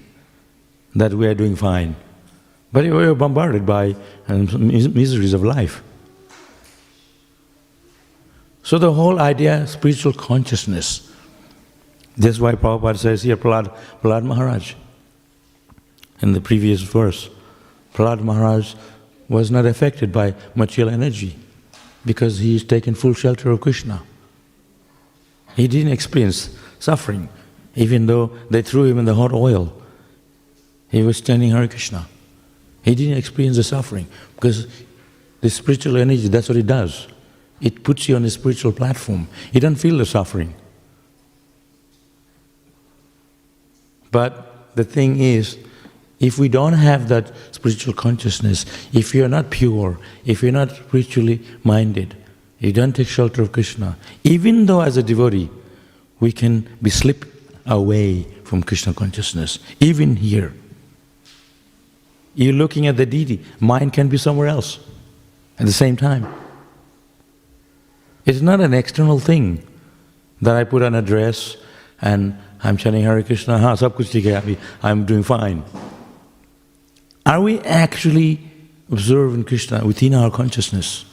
[0.96, 1.96] that we are doing fine.
[2.74, 3.96] But we are bombarded by
[4.28, 4.48] um,
[4.94, 5.82] miseries of life.
[8.62, 11.12] So the whole idea spiritual consciousness.
[12.18, 14.76] That's why Prabhupada says here, Prahlad, Prahlad Maharaj,
[16.22, 17.30] in the previous verse,
[17.94, 18.76] Prahlad Maharaj
[19.28, 21.38] was not affected by material energy
[22.06, 24.02] because he is taken full shelter of Krishna.
[25.56, 27.30] He didn't experience suffering,
[27.76, 29.74] even though they threw him in the hot oil.
[30.90, 32.08] He was chanting Hare Krishna.
[32.82, 34.68] He didn't experience the suffering because
[35.42, 37.08] the spiritual energy, that's what it does.
[37.62, 39.28] It puts you on a spiritual platform.
[39.52, 40.54] You don't feel the suffering.
[44.12, 45.58] But the thing is,
[46.20, 51.42] if we don't have that spiritual consciousness, if you're not pure, if you're not spiritually
[51.64, 52.16] minded,
[52.60, 55.50] you don't take shelter of Krishna, even though as a devotee,
[56.20, 57.26] we can be slip
[57.66, 60.54] away from Krishna consciousness, even here.
[62.36, 64.80] You're looking at the deity, mind can be somewhere else
[65.58, 66.28] at the same time.
[68.26, 69.66] It's not an external thing
[70.42, 71.56] that I put on a dress
[72.02, 75.64] and I'm chanting Hare Krishna, ha, sab kuch I'm doing fine.
[77.26, 78.40] Are we actually
[78.92, 81.06] observing Krishna within our consciousness?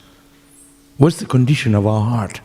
[0.96, 2.40] What's the condition of our heart?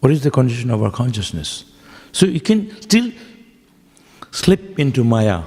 [0.00, 1.64] What is the condition of our consciousness?
[2.12, 3.12] So you can still
[4.32, 5.42] slip into Maya,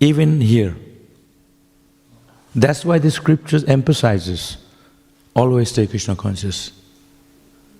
[0.00, 0.76] even here.
[2.54, 4.56] That's why the scriptures emphasizes
[5.34, 6.72] always stay Krishna conscious.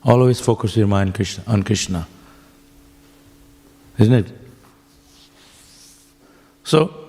[0.04, 2.06] Always focus your mind Krishna, on Krishna.
[3.98, 4.32] Isn't it?
[6.64, 7.05] So,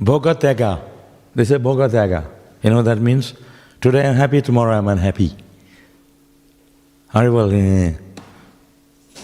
[0.00, 0.82] Bhogatyaga,
[1.34, 2.26] they say Bhogatyaga.
[2.62, 3.34] You know what that means?
[3.80, 5.32] Today I'm happy, tomorrow I'm unhappy.
[7.14, 7.96] Haribol, eh.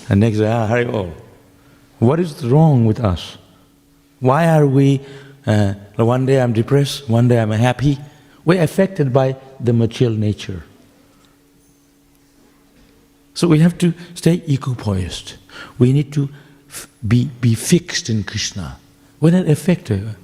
[0.09, 1.13] and next day, ah, Haribol.
[1.99, 3.37] What is wrong with us?
[4.21, 5.01] Why are we,
[5.47, 7.99] uh, one day I'm depressed, one day I'm happy?
[8.45, 10.65] We're affected by the material nature.
[13.35, 15.35] So we have to stay equipoised.
[15.79, 16.29] We need to
[17.07, 18.79] be, be fixed in Krishna.
[19.21, 20.17] We're not affected.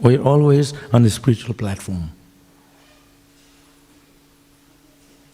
[0.00, 2.10] We're always on the spiritual platform.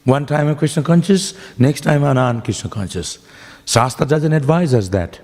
[0.04, 3.18] One time I'm Krishna conscious, next time I'm non Krishna conscious.
[3.64, 5.20] Shastra doesn't advise us that.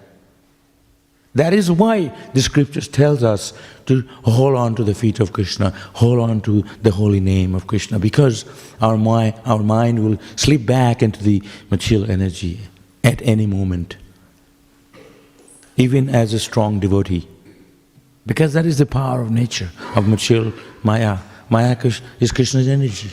[1.34, 3.53] That is why the scriptures tells us
[3.86, 7.66] to hold on to the feet of Krishna, hold on to the holy name of
[7.66, 8.45] Krishna, because
[8.80, 12.61] our mind, our mind will slip back into the material energy
[13.05, 13.97] at any moment,
[15.76, 17.28] even as a strong devotee.
[18.31, 20.53] Because that is the power of nature, of material
[20.85, 21.18] Maya.
[21.49, 21.76] Maya
[22.20, 23.11] is Krishna's energy.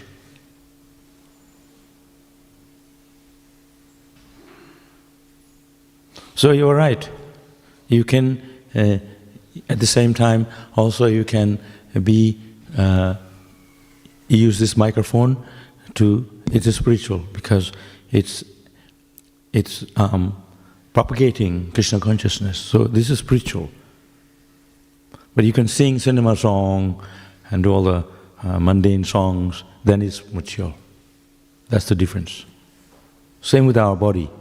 [6.36, 7.10] So you are right.
[7.88, 8.44] You can,
[8.76, 9.00] uh,
[9.68, 10.46] at the same time,
[10.76, 11.58] also you can
[12.04, 12.40] be,
[12.78, 13.16] uh,
[14.28, 15.44] use this microphone
[15.96, 17.72] to, it's spiritual because
[18.12, 18.44] it's,
[19.52, 20.40] it's um,
[20.94, 22.60] propagating Krishna consciousness.
[22.60, 23.72] So this is spiritual.
[25.38, 27.00] But you can sing cinema song
[27.52, 28.04] and do all the
[28.42, 30.74] uh, mundane songs, then it's mature.
[31.70, 32.44] That's the difference.
[33.40, 34.32] Same with our body.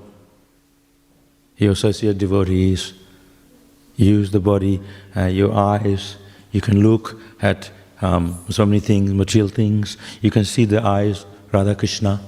[1.58, 2.94] You associate devotees,
[3.96, 4.80] use the body,
[5.14, 6.16] uh, your eyes,
[6.52, 7.70] you can look at
[8.00, 12.22] um, so many things, material things, you can see the eyes, Radha Krishna.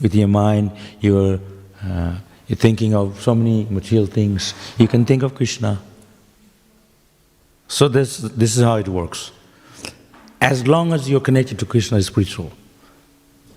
[0.00, 1.38] With your mind, you're,
[1.84, 2.16] uh,
[2.48, 5.78] you're thinking of so many material things, you can think of Krishna.
[7.68, 9.32] So this, this is how it works.
[10.40, 12.52] As long as you're connected to Krishna, it's spiritual.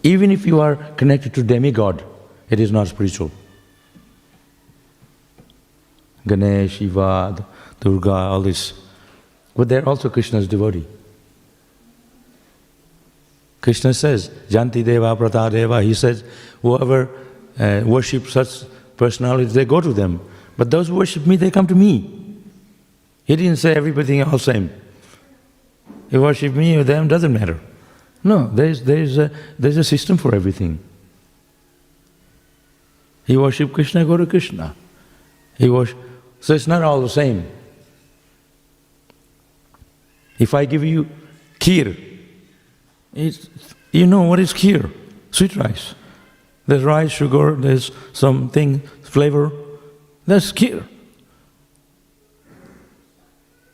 [0.04, 2.04] Even if you are connected to demigod,
[2.50, 3.32] it is not spiritual.
[6.26, 7.46] Ganesh, Shiva,
[7.80, 8.74] Durga, all this.
[9.56, 10.88] But they're also Krishna's devotee.
[13.62, 16.24] Krishna says, Janti Deva Prata Deva, he says,
[16.62, 17.10] whoever
[17.60, 18.64] uh, worships such
[18.96, 20.22] personalities, they go to them.
[20.58, 22.19] But those who worship me, they come to me.
[23.30, 24.72] He didn't say everything all same.
[26.10, 27.60] You worship me or them, doesn't matter.
[28.24, 30.80] No, there's, there's, a, there's a system for everything.
[33.28, 34.76] He worship Krishna, go to Krishna.
[35.60, 36.00] He worship,
[36.40, 37.46] so it's not all the same.
[40.40, 41.08] If I give you
[41.60, 41.96] kheer,
[43.14, 44.92] you know what is kheer?
[45.30, 45.94] Sweet rice.
[46.66, 49.52] There's rice, sugar, there's something, flavor.
[50.26, 50.84] That's kheer.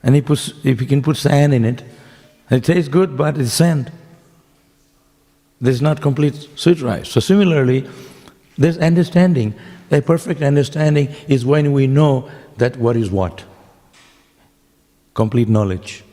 [0.05, 1.83] And he puts, if he can put sand in it,
[2.49, 3.91] it tastes good, but it's sand.
[5.59, 7.09] There's not complete sweet rice.
[7.09, 7.89] So similarly,
[8.57, 9.55] there's understanding.
[9.91, 13.43] A perfect understanding is when we know that what is what?
[15.15, 16.03] Complete knowledge.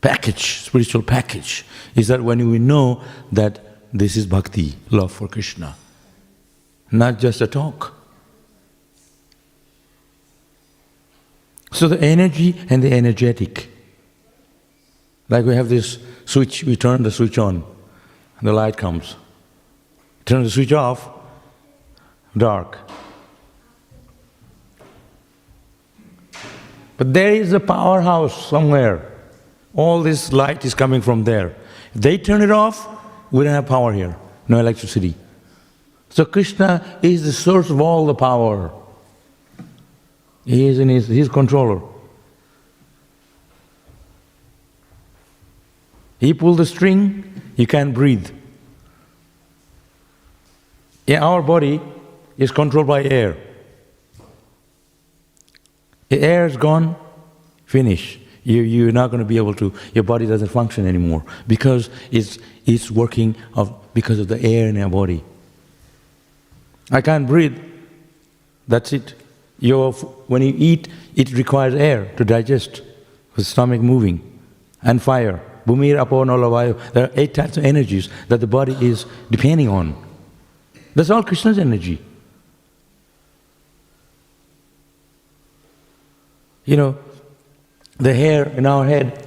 [0.00, 3.60] Package, spiritual package, is that when we know that
[3.92, 5.76] this is bhakti, love for Krishna,
[6.90, 7.97] not just a talk.
[11.70, 13.68] So the energy and the energetic.
[15.28, 17.64] Like we have this switch, we turn the switch on,
[18.38, 19.16] and the light comes.
[20.24, 21.08] Turn the switch off,
[22.36, 22.78] dark.
[26.96, 29.12] But there is a powerhouse somewhere.
[29.74, 31.54] All this light is coming from there.
[31.94, 32.88] If they turn it off,
[33.30, 34.16] we don't have power here,
[34.48, 35.14] no electricity.
[36.08, 38.72] So Krishna is the source of all the power.
[40.48, 41.82] He is in his, his controller.
[46.18, 48.30] He pulled the string, you can't breathe.
[51.06, 51.82] Yeah, our body
[52.38, 53.36] is controlled by air.
[56.08, 56.96] The air is gone,
[57.66, 58.18] finish.
[58.42, 62.38] You, you're not going to be able to, your body doesn't function anymore because it's,
[62.64, 65.22] it's working of, because of the air in your body.
[66.90, 67.60] I can't breathe,
[68.66, 69.14] that's it.
[69.58, 72.82] Your, when you eat, it requires air to digest,
[73.36, 74.40] the stomach moving,
[74.82, 75.40] and fire.
[75.66, 79.94] There are eight types of energies that the body is depending on.
[80.94, 82.00] That's all Krishna's energy.
[86.64, 86.98] You know,
[87.98, 89.26] the hair in our head,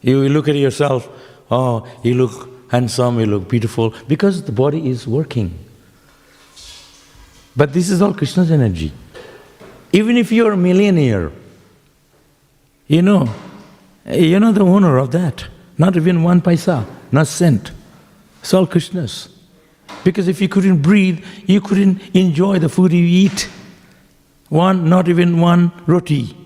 [0.00, 1.08] you look at yourself,
[1.50, 5.58] oh, you look handsome, you look beautiful, because the body is working.
[7.56, 8.92] But this is all Krishna's energy.
[9.94, 11.30] Even if you're a millionaire,
[12.88, 13.32] you know,
[14.04, 15.46] you're not the owner of that.
[15.78, 17.70] Not even one paisa, not cent.
[18.42, 19.28] Krishna's.
[20.02, 23.48] Because if you couldn't breathe, you couldn't enjoy the food you eat.
[24.48, 26.36] One, not even one roti.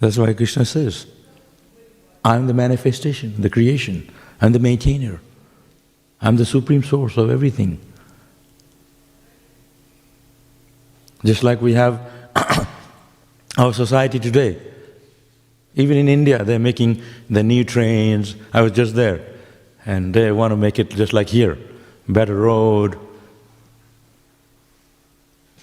[0.00, 1.06] That's why Krishna says,
[2.22, 5.18] I'm the manifestation, the creation, I'm the maintainer,
[6.20, 7.80] I'm the supreme source of everything.
[11.24, 12.00] Just like we have
[13.58, 14.60] our society today.
[15.74, 18.34] Even in India, they're making the new trains.
[18.52, 19.24] I was just there,
[19.86, 21.58] and they want to make it just like here
[22.08, 22.98] better road.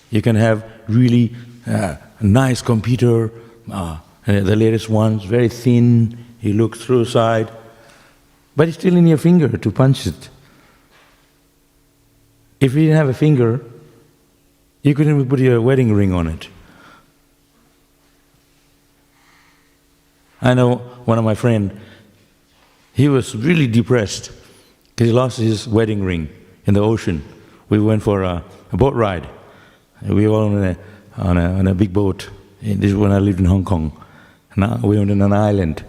[0.09, 1.35] You can have really
[1.67, 3.31] uh, nice computer,
[3.71, 7.51] uh, the latest ones, very thin, you look through side,
[8.55, 10.29] but it's still in your finger to punch it.
[12.59, 13.61] If you didn't have a finger,
[14.89, 16.47] you couldn't even put your wedding ring on it.
[20.41, 21.79] I know one of my friend,
[22.93, 24.31] he was really depressed
[24.87, 26.27] because he lost his wedding ring
[26.65, 27.23] in the ocean.
[27.69, 29.29] We went for a, a boat ride.
[30.01, 30.77] We were on a,
[31.17, 32.27] on a, on a big boat.
[32.63, 33.91] Eh, this is when I lived in Hong Kong.
[34.55, 35.83] Now we were on an island.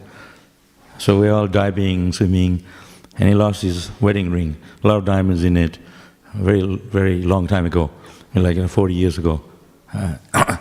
[0.98, 2.62] So we were all diving, swimming,
[3.16, 4.58] and he lost his wedding ring.
[4.84, 5.78] A lot of diamonds in it,
[6.34, 7.90] very, very long time ago
[8.34, 9.40] like uh, 40 years ago.
[9.92, 10.16] Uh,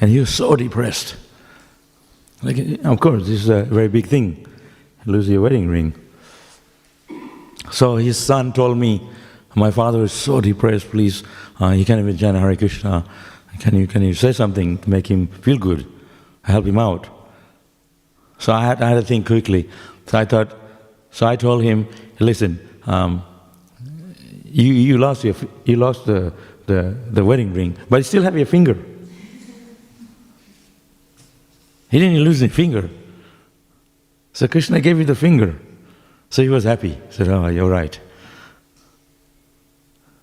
[0.00, 1.16] and he was so depressed.
[2.42, 4.46] Like, of course, this is a very big thing,
[5.06, 5.94] lose your wedding ring.
[7.72, 9.08] So his son told me,
[9.54, 11.24] my father is so depressed, please,
[11.58, 13.04] uh, he can't even chant Hare Krishna.
[13.58, 15.86] Can you, can you say something to make him feel good?
[16.44, 17.08] Help him out.
[18.38, 19.68] So I had, I had to think quickly.
[20.06, 20.54] So I thought,
[21.10, 21.88] so I told him,
[22.20, 23.24] listen, um,
[24.44, 26.32] you, you lost, your, you lost the,
[26.68, 28.76] the, the wedding ring, but you still have your finger.
[31.90, 32.90] He didn't lose the finger.
[34.34, 35.58] So Krishna gave you the finger.
[36.30, 36.90] So he was happy.
[36.90, 37.98] He said, Oh, you're right.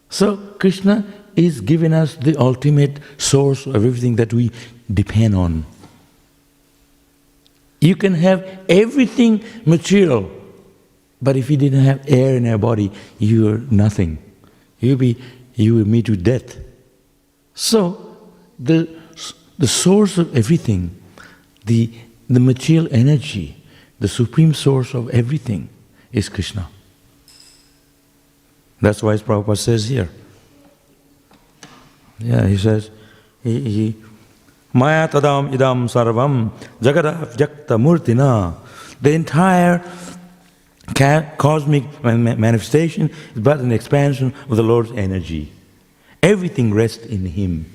[0.09, 1.03] So Krishna
[1.35, 4.51] is giving us the ultimate source of everything that we
[4.93, 5.65] depend on.
[7.81, 10.31] You can have everything material,
[11.21, 14.19] but if you didn't have air in your body, you're nothing.
[14.79, 15.17] You'll be
[15.55, 16.57] you will meet with death.
[17.53, 18.17] So,
[18.59, 18.89] the,
[19.57, 21.01] the source of everything,
[21.65, 21.91] the,
[22.29, 23.57] the material energy,
[23.99, 25.69] the supreme source of everything
[26.11, 26.67] is Krishna.
[28.81, 30.09] That's why Prabhupada says here.
[32.19, 32.91] Yeah, he says,
[33.43, 33.95] he, he
[34.75, 36.51] Maya tadam idam sarvam
[36.81, 38.55] jagada jakta murtina.
[39.01, 39.81] The entire
[40.93, 45.51] cosmic manifestation is but an expansion of the Lord's energy.
[46.21, 47.65] Everything rests in Him.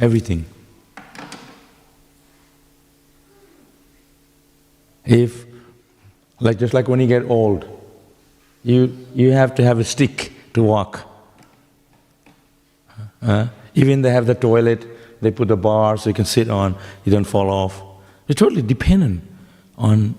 [0.00, 0.44] Everything.
[5.04, 5.44] If,
[6.40, 7.66] like just like when you get old,
[8.64, 11.08] you, you have to have a stick to walk.
[13.20, 14.86] Uh, even they have the toilet,
[15.20, 17.82] they put a bar so you can sit on, you don't fall off.
[18.26, 19.22] You're totally dependent
[19.78, 20.14] on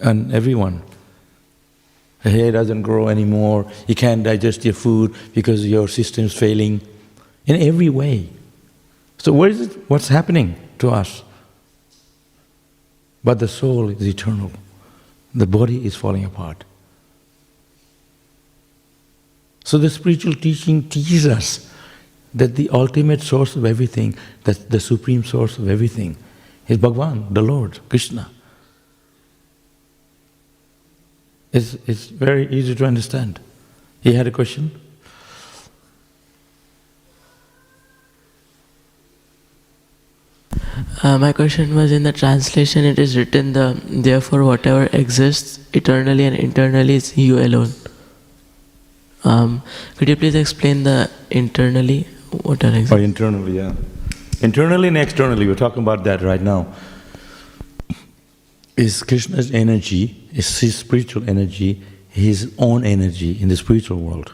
[0.00, 0.82] and everyone.
[2.22, 6.80] The hair doesn't grow anymore, you can't digest your food because your system's failing
[7.46, 8.28] in every way.
[9.18, 9.78] So what is it?
[9.88, 11.22] What's happening to us?
[13.22, 14.50] But the soul is eternal.
[15.34, 16.64] The body is falling apart.
[19.64, 21.72] So the spiritual teaching teaches us
[22.34, 26.16] that the ultimate source of everything, that the supreme source of everything,
[26.66, 28.30] is Bhagwan, the Lord, Krishna.
[31.52, 33.40] It's, it's very easy to understand.
[34.02, 34.80] He had a question?
[41.02, 46.24] Uh, my question was in the translation it is written the therefore whatever exists eternally
[46.24, 47.72] and internally is you alone.
[49.24, 49.62] Um,
[49.96, 52.06] could you please explain the internally
[52.42, 52.92] what are Or exists?
[52.92, 53.72] internally, yeah.
[54.40, 56.66] Internally and externally, we're talking about that right now.
[58.80, 64.32] Is Krishna's energy, is his spiritual energy, his own energy in the spiritual world.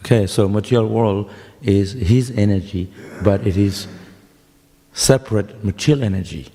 [0.00, 1.30] Okay, so material world
[1.62, 3.86] is his energy, but it is
[4.92, 6.48] separate material energy.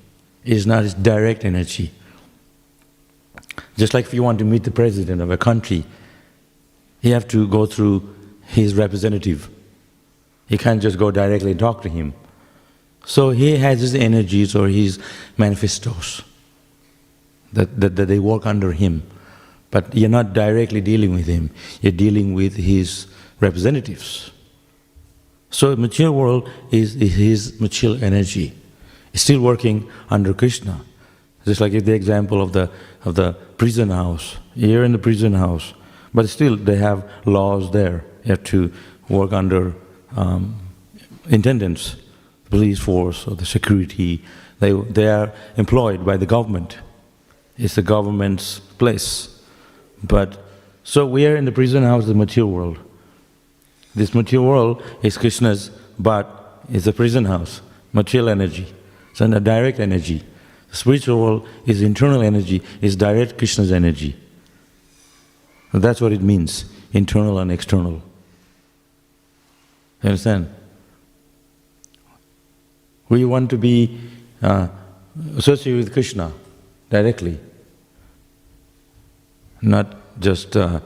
[0.44, 1.94] It is not his direct energy.
[3.78, 5.86] Just like if you want to meet the president of a country,
[7.00, 8.14] you have to go through
[8.48, 9.48] his representative.
[10.50, 12.14] You can't just go directly and talk to him.
[13.06, 15.00] So he has his energies or his
[15.38, 16.24] manifestos
[17.54, 19.04] that, that, that they work under him.
[19.72, 21.52] But you're not directly dealing with him,
[21.82, 23.08] you're dealing with his
[23.40, 24.32] representatives.
[25.50, 28.54] So the material world is, is his material energy.
[29.14, 30.82] It's still working under Krishna.
[31.46, 32.70] Just like the example of the,
[33.06, 34.38] of the prison house.
[34.56, 35.74] You're in the prison house,
[36.14, 38.04] but still they have laws there.
[38.24, 38.74] You have to
[39.08, 39.76] work under
[40.16, 40.60] um,
[41.30, 41.96] intendants,
[42.50, 44.24] police force or the security.
[44.60, 46.78] They, they are employed by the government.
[47.58, 49.42] It's the government's place.
[50.04, 50.38] But
[50.84, 52.80] so we are in the prison house, the material world.
[53.96, 57.62] This material world is Krishna's, but it's a prison house,
[57.94, 58.68] material energy.
[59.12, 60.24] It's a direct energy.
[60.70, 64.16] The spiritual world is internal energy, is direct Krishna's energy.
[65.74, 68.02] That's what it means, internal and external.
[70.04, 70.55] You understand?
[73.10, 74.00] We want to be
[74.42, 74.68] uh,
[75.38, 76.32] associated with Krishna
[76.90, 77.40] directly,
[79.62, 80.56] not just.
[80.58, 80.80] Uh,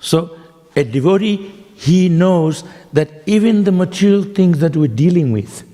[0.00, 0.38] so,
[0.76, 5.64] a devotee, he knows that even the material things that we're dealing with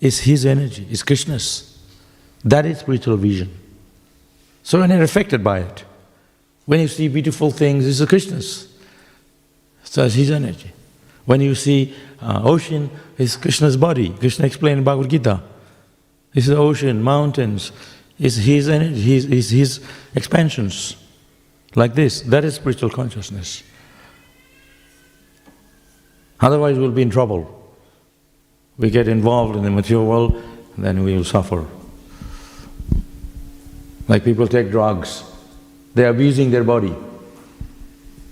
[0.00, 1.78] is his energy, is Krishna's.
[2.44, 3.50] That is spiritual vision.
[4.62, 5.84] So, when you're affected by it,
[6.66, 8.68] when you see beautiful things, it's Krishna's.
[9.84, 10.72] So, it's his energy.
[11.24, 14.10] When you see uh, ocean, is Krishna's body.
[14.10, 15.42] Krishna explained in Bhagavad Gita.
[16.32, 17.72] This is the ocean, mountains,
[18.18, 19.80] is his his, his,
[20.14, 20.96] expansions.
[21.74, 22.20] Like this.
[22.22, 23.62] That is spiritual consciousness.
[26.40, 27.58] Otherwise, we'll be in trouble.
[28.78, 30.42] We get involved in the material world,
[30.76, 31.66] then we will suffer.
[34.08, 35.24] Like people take drugs,
[35.94, 36.94] they're abusing their body.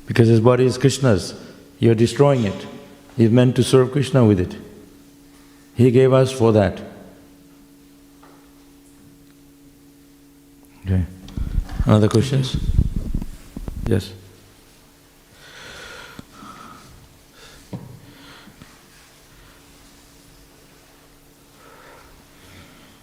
[0.07, 1.34] Because his body is Krishna's,
[1.78, 2.66] you're destroying it.
[3.21, 4.57] He's meant to serve Krishna with it.
[5.75, 6.81] He gave us for that.
[10.87, 11.05] Okay.
[11.85, 12.57] Another questions?
[13.87, 14.14] Yes.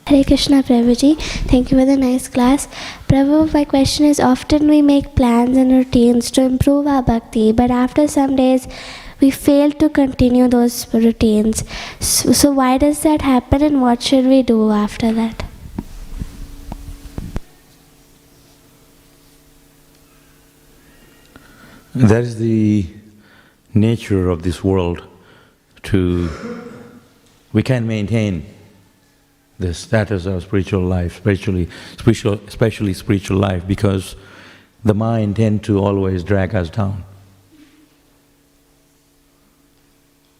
[0.08, 1.20] Hare Krishna Prabhuji,
[1.52, 2.68] thank you for the nice class.
[3.08, 7.70] Prabhu, my question is often we make plans and routines to improve our bhakti, but
[7.70, 8.68] after some days
[9.20, 11.64] we fail to continue those routines.
[12.00, 15.44] So, so why does that happen and what should we do after that?
[21.96, 22.86] That is the
[23.74, 25.04] nature of this world
[25.84, 26.30] to
[27.54, 28.46] we can maintain
[29.58, 34.16] the status of spiritual life, spiritually, spiritual, especially spiritual life, because
[34.84, 37.04] the mind tend to always drag us down.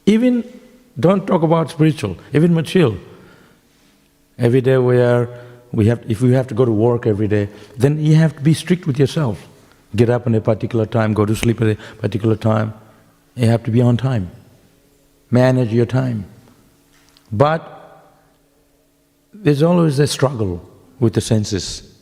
[0.08, 0.44] Even
[0.98, 2.98] don't talk about spiritual, even material.
[4.40, 5.30] Every day we are
[5.74, 8.42] we have if we have to go to work every day, then you have to
[8.42, 9.46] be strict with yourself.
[9.96, 12.74] Get up at a particular time, go to sleep at a particular time.
[13.36, 14.32] You have to be on time.
[15.30, 16.26] Manage your time.
[17.32, 17.74] But
[19.34, 20.68] there's always a struggle
[21.00, 21.96] with the senses,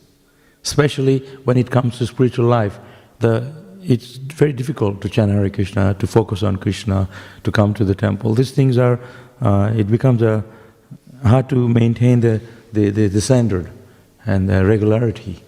[0.62, 2.78] especially when it comes to spiritual life.
[3.18, 3.52] The,
[3.88, 7.08] it's very difficult to chant Hare Krishna, to focus on Krishna,
[7.44, 8.34] to come to the temple.
[8.34, 8.98] These things are,
[9.40, 10.44] uh, it becomes a,
[11.24, 12.40] hard to maintain the,
[12.72, 13.70] the, the, the standard
[14.24, 15.42] and the regularity.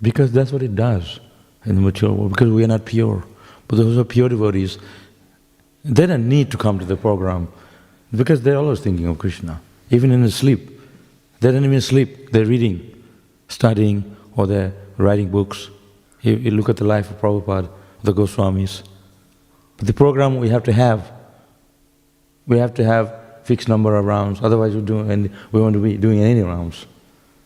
[0.00, 1.20] Because that's what it does
[1.64, 3.24] in the mature world, because we are not pure.
[3.68, 4.78] But those who are pure devotees,
[5.84, 7.48] they don't need to come to the program
[8.14, 9.60] because they're always thinking of Krishna.
[9.90, 10.80] Even in their sleep.
[11.40, 13.02] They don't even sleep, they're reading,
[13.48, 15.70] studying, or they're writing books.
[16.22, 17.70] You, you look at the life of Prabhupada,
[18.02, 18.82] the Goswamis.
[19.76, 21.10] But the program we have to have,
[22.46, 23.14] we have to have
[23.44, 26.86] fixed number of rounds, otherwise we, do, and we won't be doing any rounds.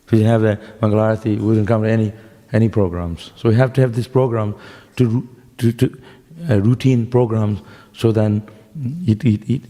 [0.05, 2.13] If we didn't have the Mangalarati, we wouldn't come to any,
[2.53, 3.33] any programs.
[3.37, 4.55] So we have to have this program
[4.97, 5.29] to,
[5.59, 6.03] to, to
[6.51, 7.63] uh, routine programs
[7.97, 8.47] so then
[9.07, 9.63] it, it, it,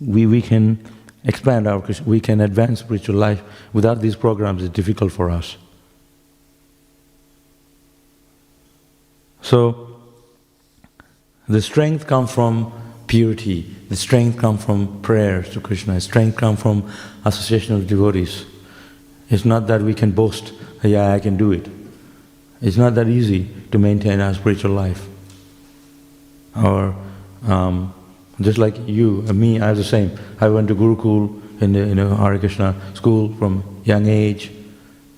[0.00, 0.78] we, we can
[1.24, 3.42] expand our, we can advance spiritual life.
[3.72, 5.56] Without these programs, it's difficult for us.
[9.42, 10.00] So,
[11.48, 12.72] the strength comes from
[13.08, 16.90] purity, the strength comes from prayers to Krishna, the strength comes from
[17.24, 18.46] association of devotees.
[19.28, 21.68] It's not that we can boast, yeah, I can do it.
[22.60, 25.06] It's not that easy to maintain our spiritual life.
[26.56, 26.94] Or
[27.46, 27.92] um,
[28.40, 30.16] just like you me, I was the same.
[30.40, 34.50] I went to Gurukul in the you know, Hare Krishna school from young age.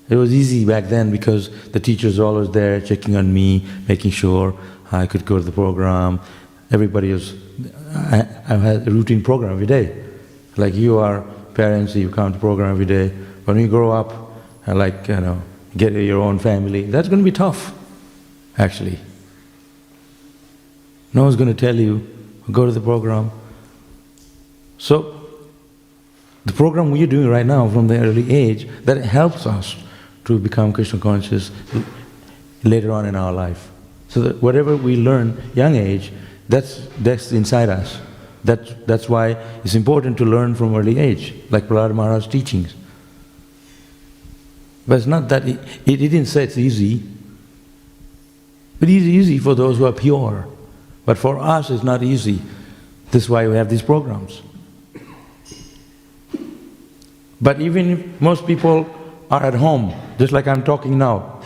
[0.07, 4.11] It was easy back then because the teachers were always there checking on me, making
[4.11, 4.55] sure
[4.91, 6.19] I could go to the program.
[6.71, 7.33] Everybody was,
[7.95, 10.03] I, I had a routine program every day.
[10.57, 11.21] Like you are
[11.55, 13.09] parents, you come to program every day.
[13.45, 14.13] When you grow up,
[14.67, 15.41] like, you know,
[15.75, 17.73] get your own family, that's going to be tough,
[18.57, 18.99] actually.
[21.13, 22.07] No one's going to tell you,
[22.51, 23.31] go to the program.
[24.77, 25.29] So,
[26.45, 29.75] the program we are doing right now from the early age, that helps us
[30.25, 31.51] to become Krishna conscious
[32.63, 33.71] later on in our life.
[34.07, 36.11] So that whatever we learn young age,
[36.49, 37.99] that's, that's inside us.
[38.43, 42.75] That's, that's why it's important to learn from early age, like Prahlad Maharaj's teachings.
[44.87, 47.01] But it's not that, it, it didn't say it's easy.
[48.79, 50.47] But it's easy for those who are pure.
[51.05, 52.41] But for us, it's not easy.
[53.11, 54.41] This is why we have these programs.
[57.41, 58.87] But even if most people
[59.35, 61.41] are at home, just like I'm talking now,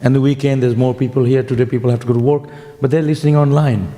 [0.00, 2.44] and the weekend there's more people here, today people have to go to work,
[2.80, 3.92] but they're listening online.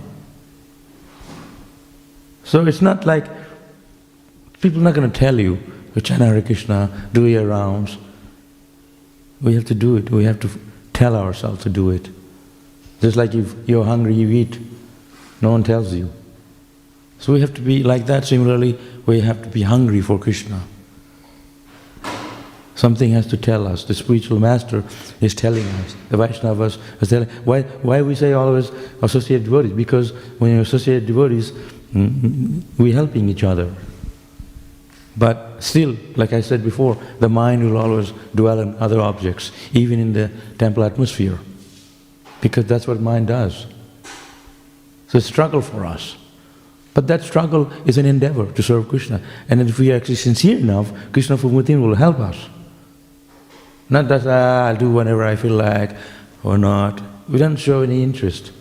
[2.45, 3.26] So it's not like
[4.61, 5.59] people are not going to tell you,
[5.97, 7.99] oh, chant Hare Krishna, do your rounds.
[9.41, 10.11] We have to do it.
[10.11, 10.51] We have to
[10.93, 12.09] tell ourselves to do it.
[13.01, 14.59] Just like if you're hungry, you eat.
[15.41, 16.11] No one tells you.
[17.18, 18.24] So we have to be like that.
[18.24, 20.62] Similarly, we have to be hungry for Krishna.
[22.79, 23.83] Something has to tell us.
[23.83, 24.85] The spiritual master
[25.20, 25.97] is telling us.
[26.11, 27.29] The Vaishnavas are telling.
[27.45, 27.62] Why?
[27.83, 28.70] Why we say always
[29.03, 29.72] associate devotees?
[29.72, 33.74] Because when you associate devotees, mm, mm, we're helping each other.
[35.16, 39.99] But still, like I said before, the mind will always dwell on other objects, even
[39.99, 41.41] in the temple atmosphere,
[42.41, 43.66] because that's what mind does.
[45.09, 46.16] So it's a struggle for us.
[46.95, 49.20] But that struggle is an endeavor to serve Krishna.
[49.49, 52.49] And if we are actually sincere enough, Krishna from within will help us.
[53.91, 55.97] Not that I'll do whenever I feel like
[56.43, 57.01] or not.
[57.28, 58.53] We don't show any interest.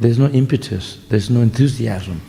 [0.00, 2.20] There's no impetus, there's no enthusiasm.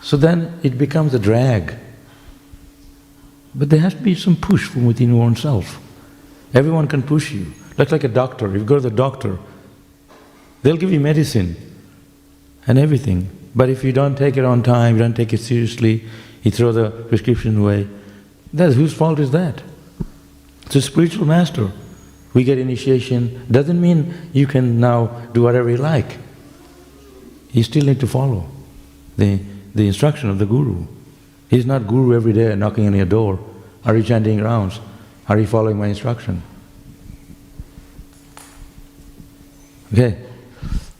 [0.00, 1.74] So then it becomes a drag.
[3.54, 5.80] But there has to be some push from within your own self.
[6.54, 7.52] Everyone can push you.
[7.76, 8.48] Like like a doctor.
[8.48, 9.38] If you go to the doctor,
[10.62, 11.56] they'll give you medicine
[12.66, 13.28] and everything.
[13.54, 16.04] But if you don't take it on time, you don't take it seriously,
[16.42, 17.88] you throw the prescription away,
[18.52, 19.62] that's whose fault is that?
[20.66, 21.70] It's a spiritual master.
[22.34, 26.18] We get initiation, doesn't mean you can now do whatever you like.
[27.52, 28.46] You still need to follow
[29.16, 29.40] the,
[29.74, 30.86] the instruction of the guru.
[31.48, 33.38] He's not guru every day knocking on your door.
[33.84, 34.80] Are you chanting rounds?
[35.28, 36.42] Are you following my instruction?
[39.92, 40.18] Okay.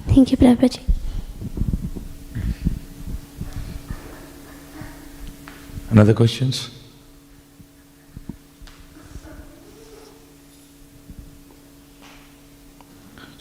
[0.07, 0.81] Thank you, Prabhuji.
[5.91, 6.76] Another questions?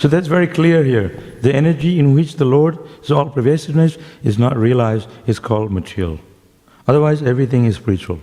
[0.06, 1.10] So that's very clear here.
[1.42, 6.20] The energy in which the Lord is all pervasiveness is not realized, is called material.
[6.88, 8.20] Otherwise, everything is spiritual.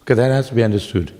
[0.00, 1.12] Okay, that has to be understood.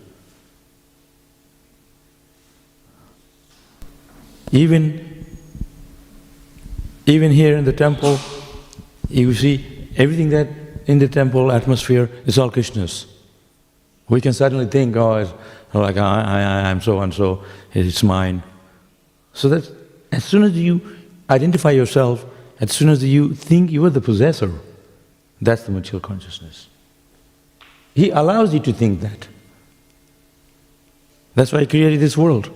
[4.50, 5.26] Even,
[7.04, 8.18] even here in the temple,
[9.10, 10.48] you see everything that
[10.86, 13.04] in the temple atmosphere is all Krishna's.
[14.08, 15.30] We can suddenly think, oh,
[15.74, 17.44] like I, I, I'm so and so,
[17.74, 18.42] it's mine.
[19.34, 19.77] So that
[20.12, 20.80] as soon as you
[21.30, 22.24] identify yourself,
[22.60, 24.52] as soon as you think you are the possessor,
[25.40, 26.68] that's the material consciousness.
[27.94, 29.28] He allows you to think that.
[31.34, 32.50] That's why He created this world.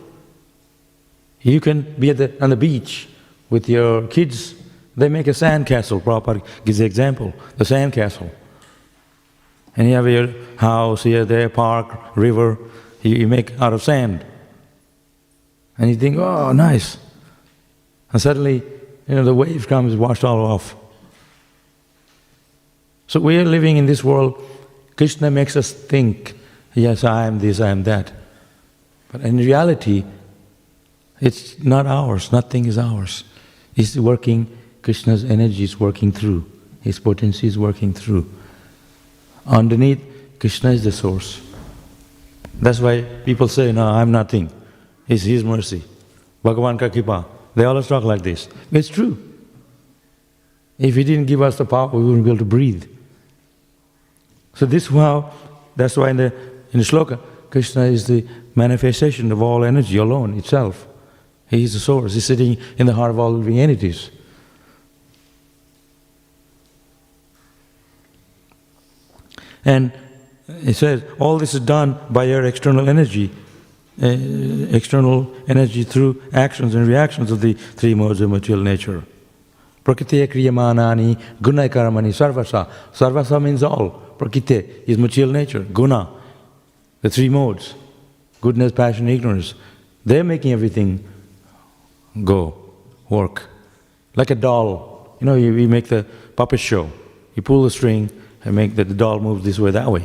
[1.42, 3.08] You can be at the, on the beach
[3.50, 4.54] with your kids,
[4.96, 6.00] they make a sand castle.
[6.00, 8.30] Prabhupada gives the example, the sand castle.
[9.76, 12.58] And you have your house here, there, park, river,
[13.02, 14.24] you, you make out of sand.
[15.78, 16.98] And you think, oh, nice.
[18.12, 18.62] And suddenly,
[19.08, 20.74] you know, the wave comes, washed all off.
[23.06, 24.42] So we are living in this world.
[24.96, 26.34] Krishna makes us think,
[26.74, 28.12] yes, I am this, I am that.
[29.10, 30.04] But in reality,
[31.20, 33.24] it's not ours, nothing is ours.
[33.76, 34.46] It's working,
[34.82, 36.50] Krishna's energy is working through,
[36.80, 38.30] his potency is working through.
[39.46, 40.00] Underneath,
[40.38, 41.40] Krishna is the source.
[42.54, 44.50] That's why people say, no, I'm nothing.
[45.08, 45.82] It's his mercy.
[46.44, 47.24] Bhagavan ka kripa.
[47.54, 48.48] They always talk like this.
[48.70, 49.18] It's true.
[50.78, 52.84] If he didn't give us the power, we wouldn't be able to breathe.
[54.54, 55.32] So this how,
[55.76, 56.32] that's why in the,
[56.72, 60.86] in the sloka, Krishna is the manifestation of all energy alone itself.
[61.48, 62.14] He is the source.
[62.14, 64.10] He's sitting in the heart of all living entities.
[69.64, 69.92] And
[70.48, 73.30] it says all this is done by your external energy,
[74.00, 74.06] uh,
[74.70, 79.04] external energy through actions and reactions of the three modes of material nature.
[79.84, 82.68] Prakriti kriyamanani guna karamani sarvasa.
[82.92, 83.90] Sarvasa means all.
[84.16, 85.60] Prakriti is material nature.
[85.60, 86.08] Guna,
[87.00, 87.74] the three modes.
[88.40, 89.54] Goodness, passion, ignorance.
[90.04, 91.04] They're making everything
[92.24, 92.54] go,
[93.08, 93.48] work.
[94.16, 95.16] Like a doll.
[95.20, 96.90] You know, you, we make the puppet show.
[97.34, 98.10] You pull the string
[98.44, 100.04] and make the doll move this way, that way.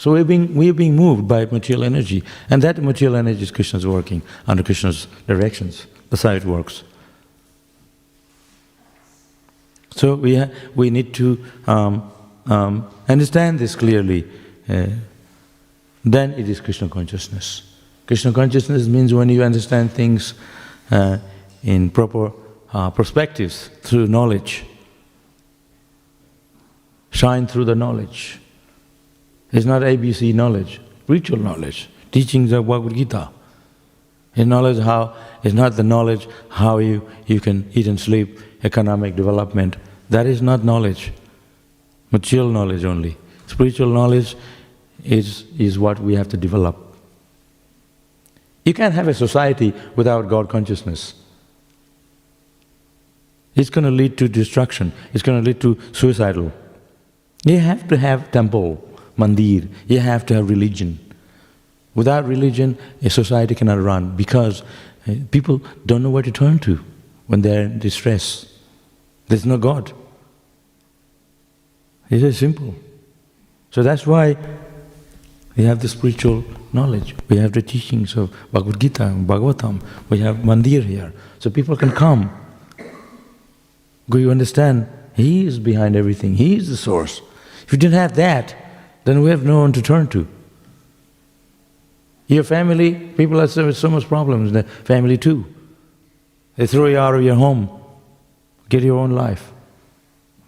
[0.00, 2.24] So we're being, we're being moved by material energy.
[2.48, 5.86] And that material energy is Krishna's working under Krishna's directions.
[6.08, 6.84] That's how it works.
[9.90, 12.10] So we, ha- we need to um,
[12.46, 14.26] um, understand this clearly.
[14.66, 14.86] Uh,
[16.02, 17.70] then it is Krishna consciousness.
[18.06, 20.32] Krishna consciousness means when you understand things
[20.90, 21.18] uh,
[21.62, 22.32] in proper
[22.72, 24.64] uh, perspectives through knowledge,
[27.10, 28.39] shine through the knowledge.
[29.52, 33.30] It's not ABC knowledge, spiritual knowledge, teachings of Bhagavad Gita.
[34.34, 39.16] It's knowledge how, it's not the knowledge how you, you can eat and sleep, economic
[39.16, 39.76] development.
[40.08, 41.12] That is not knowledge,
[42.10, 43.16] material knowledge only.
[43.46, 44.36] Spiritual knowledge
[45.04, 46.76] is, is what we have to develop.
[48.64, 51.14] You can't have a society without God consciousness.
[53.54, 54.92] It's going to lead to destruction.
[55.12, 56.52] It's going to lead to suicidal.
[57.44, 58.86] You have to have temple,
[59.20, 59.68] mandir.
[59.86, 60.98] You have to have religion.
[61.94, 64.62] Without religion, a society cannot run because
[65.08, 66.80] uh, people don't know where to turn to
[67.26, 68.46] when they're in distress.
[69.28, 69.92] There's no God.
[72.08, 72.74] It's very simple.
[73.70, 74.36] So that's why
[75.56, 77.14] we have the spiritual knowledge.
[77.28, 79.82] We have the teachings of Bhagavad Gita and Bhagavatam.
[80.08, 81.12] We have mandir here.
[81.38, 82.30] So people can come.
[84.08, 84.88] Do you understand?
[85.14, 86.34] He is behind everything.
[86.34, 87.20] He is the source.
[87.64, 88.56] If you didn't have that,
[89.04, 90.26] then we have no one to turn to.
[92.26, 95.46] Your family, people have so, much problems in the family too.
[96.56, 97.68] They throw you out of your home,
[98.68, 99.52] get your own life.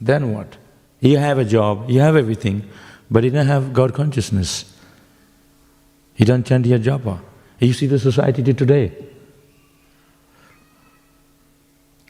[0.01, 0.57] Then what?
[1.01, 2.69] You have a job, you have everything,
[3.11, 4.73] but you don't have God consciousness.
[6.17, 7.21] You don't chant your japa.
[7.59, 8.93] You see the society today.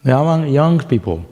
[0.05, 1.25] Among young people,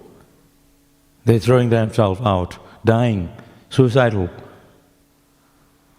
[1.24, 3.30] they're throwing themselves out, dying,
[3.68, 4.30] suicidal.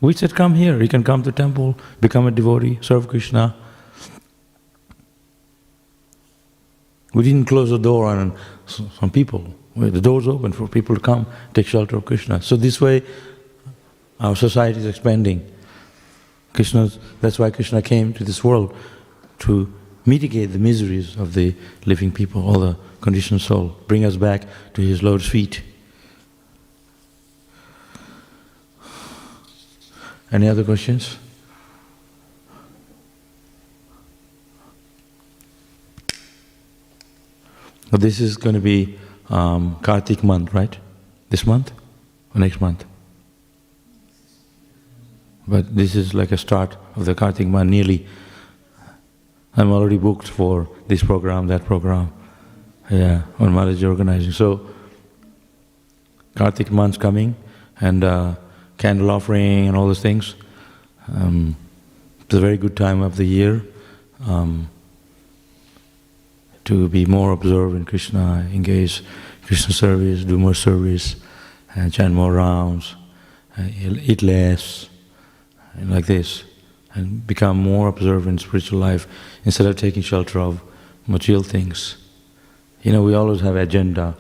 [0.01, 3.55] We said, come here, you can come to temple, become a devotee, serve Krishna.
[7.13, 8.35] We didn't close the door on
[8.65, 9.53] some people.
[9.75, 12.41] The door's open for people to come, take shelter of Krishna.
[12.41, 13.03] So this way,
[14.19, 15.49] our society is expanding.
[16.53, 18.75] Krishna's, that's why Krishna came to this world,
[19.39, 19.71] to
[20.05, 24.81] mitigate the miseries of the living people, all the conditioned soul, bring us back to
[24.81, 25.61] his Lord's feet.
[30.31, 31.17] Any other questions?
[37.91, 38.97] This is going to be
[39.29, 40.77] um, Kartik month, right?
[41.29, 41.73] This month
[42.33, 42.85] or next month?
[45.45, 48.07] But this is like a start of the Kartik month, nearly.
[49.57, 52.13] I'm already booked for this program, that program.
[52.89, 54.31] Yeah, on marriage organizing.
[54.31, 54.67] So,
[56.35, 57.35] Kartik month's coming,
[57.81, 58.35] and uh,
[58.81, 60.33] candle offering and all those things.
[61.07, 61.55] Um,
[62.21, 63.63] it's a very good time of the year
[64.25, 64.69] um,
[66.65, 69.03] to be more observant in Krishna, engage
[69.45, 71.15] Krishna service, do more service,
[71.75, 72.95] uh, chant more rounds,
[73.57, 73.67] uh,
[74.11, 74.89] eat less,
[75.73, 76.43] and like this,
[76.95, 79.07] and become more observant in spiritual life
[79.45, 80.59] instead of taking shelter of
[81.05, 81.97] material things.
[82.81, 84.15] You know, we always have agenda,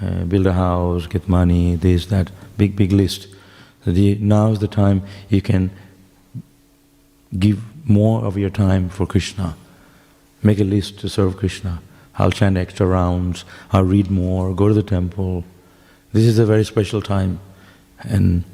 [0.00, 3.35] uh, build a house, get money, this, that, big, big list.
[3.86, 5.70] The, now is the time you can
[7.38, 9.56] give more of your time for Krishna.
[10.42, 11.80] Make a list to serve Krishna.
[12.18, 15.44] I'll chant extra rounds, I'll read more, go to the temple.
[16.12, 17.40] This is a very special time.
[18.00, 18.44] And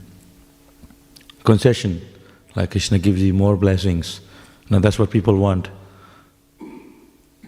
[1.44, 2.00] concession,
[2.56, 4.20] like Krishna gives you more blessings.
[4.68, 5.68] Now that's what people want.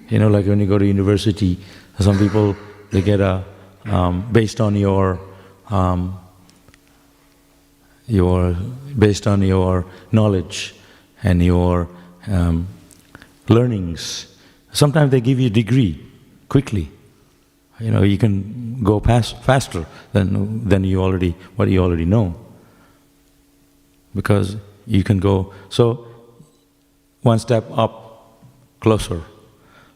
[0.09, 1.59] You know, like when you go to university,
[1.99, 2.57] some people
[2.91, 3.45] they get a
[3.87, 5.21] um, based on your
[5.69, 6.19] um,
[8.07, 8.53] your
[8.99, 10.75] based on your knowledge
[11.23, 11.89] and your
[12.27, 12.69] um,
[13.49, 14.37] learnings.
[14.73, 16.01] Sometimes they give you a degree
[16.49, 16.91] quickly.
[17.81, 22.35] You know, you can go past faster than than you already what you already know.
[24.15, 26.07] Because you can go so
[27.23, 28.39] one step up
[28.81, 29.23] closer.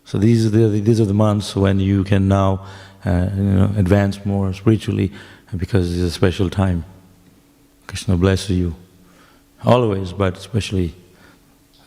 [0.04, 2.66] So these are the these are the months when you can now
[3.04, 5.12] uh, you know advance more spiritually
[5.56, 6.84] because it's a special time.
[7.88, 8.76] Krishna bless you
[9.64, 10.94] always, but especially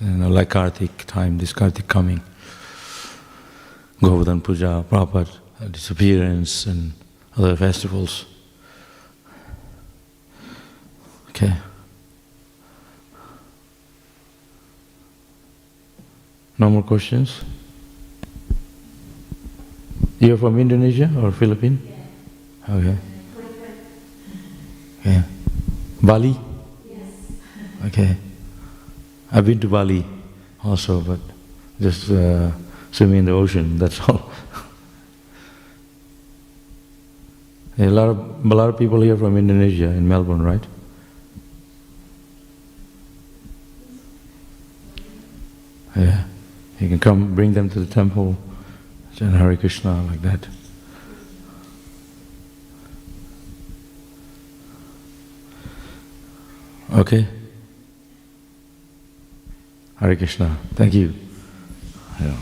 [0.02, 2.22] you know like Kartik time, this Kartik coming.
[4.02, 5.30] Govardhan Puja, Prabhupada
[5.70, 6.91] disappearance and
[7.38, 8.26] other festivals.
[11.30, 11.54] Okay.
[16.58, 17.41] No more questions?
[20.20, 21.80] You're from Indonesia or Philippines?
[22.70, 22.97] Okay.
[25.06, 25.24] Yeah.
[26.02, 26.36] Bali?
[26.89, 26.99] Yes.
[27.88, 28.18] Okay.
[29.32, 30.06] I've been to Bali
[30.64, 31.20] also, but
[31.80, 32.52] just uh,
[32.91, 34.32] swimming in the ocean, that's all.
[37.78, 40.64] a lot of a lot of people here from Indonesia in Melbourne, right?
[45.95, 46.26] Yeah.
[46.80, 48.38] You can come bring them to the temple,
[49.16, 50.47] chant Hare Krishna like that.
[56.94, 57.26] Okay?
[60.00, 60.58] Hare Krishna.
[60.76, 61.14] Thank you.
[62.20, 62.36] Yeah.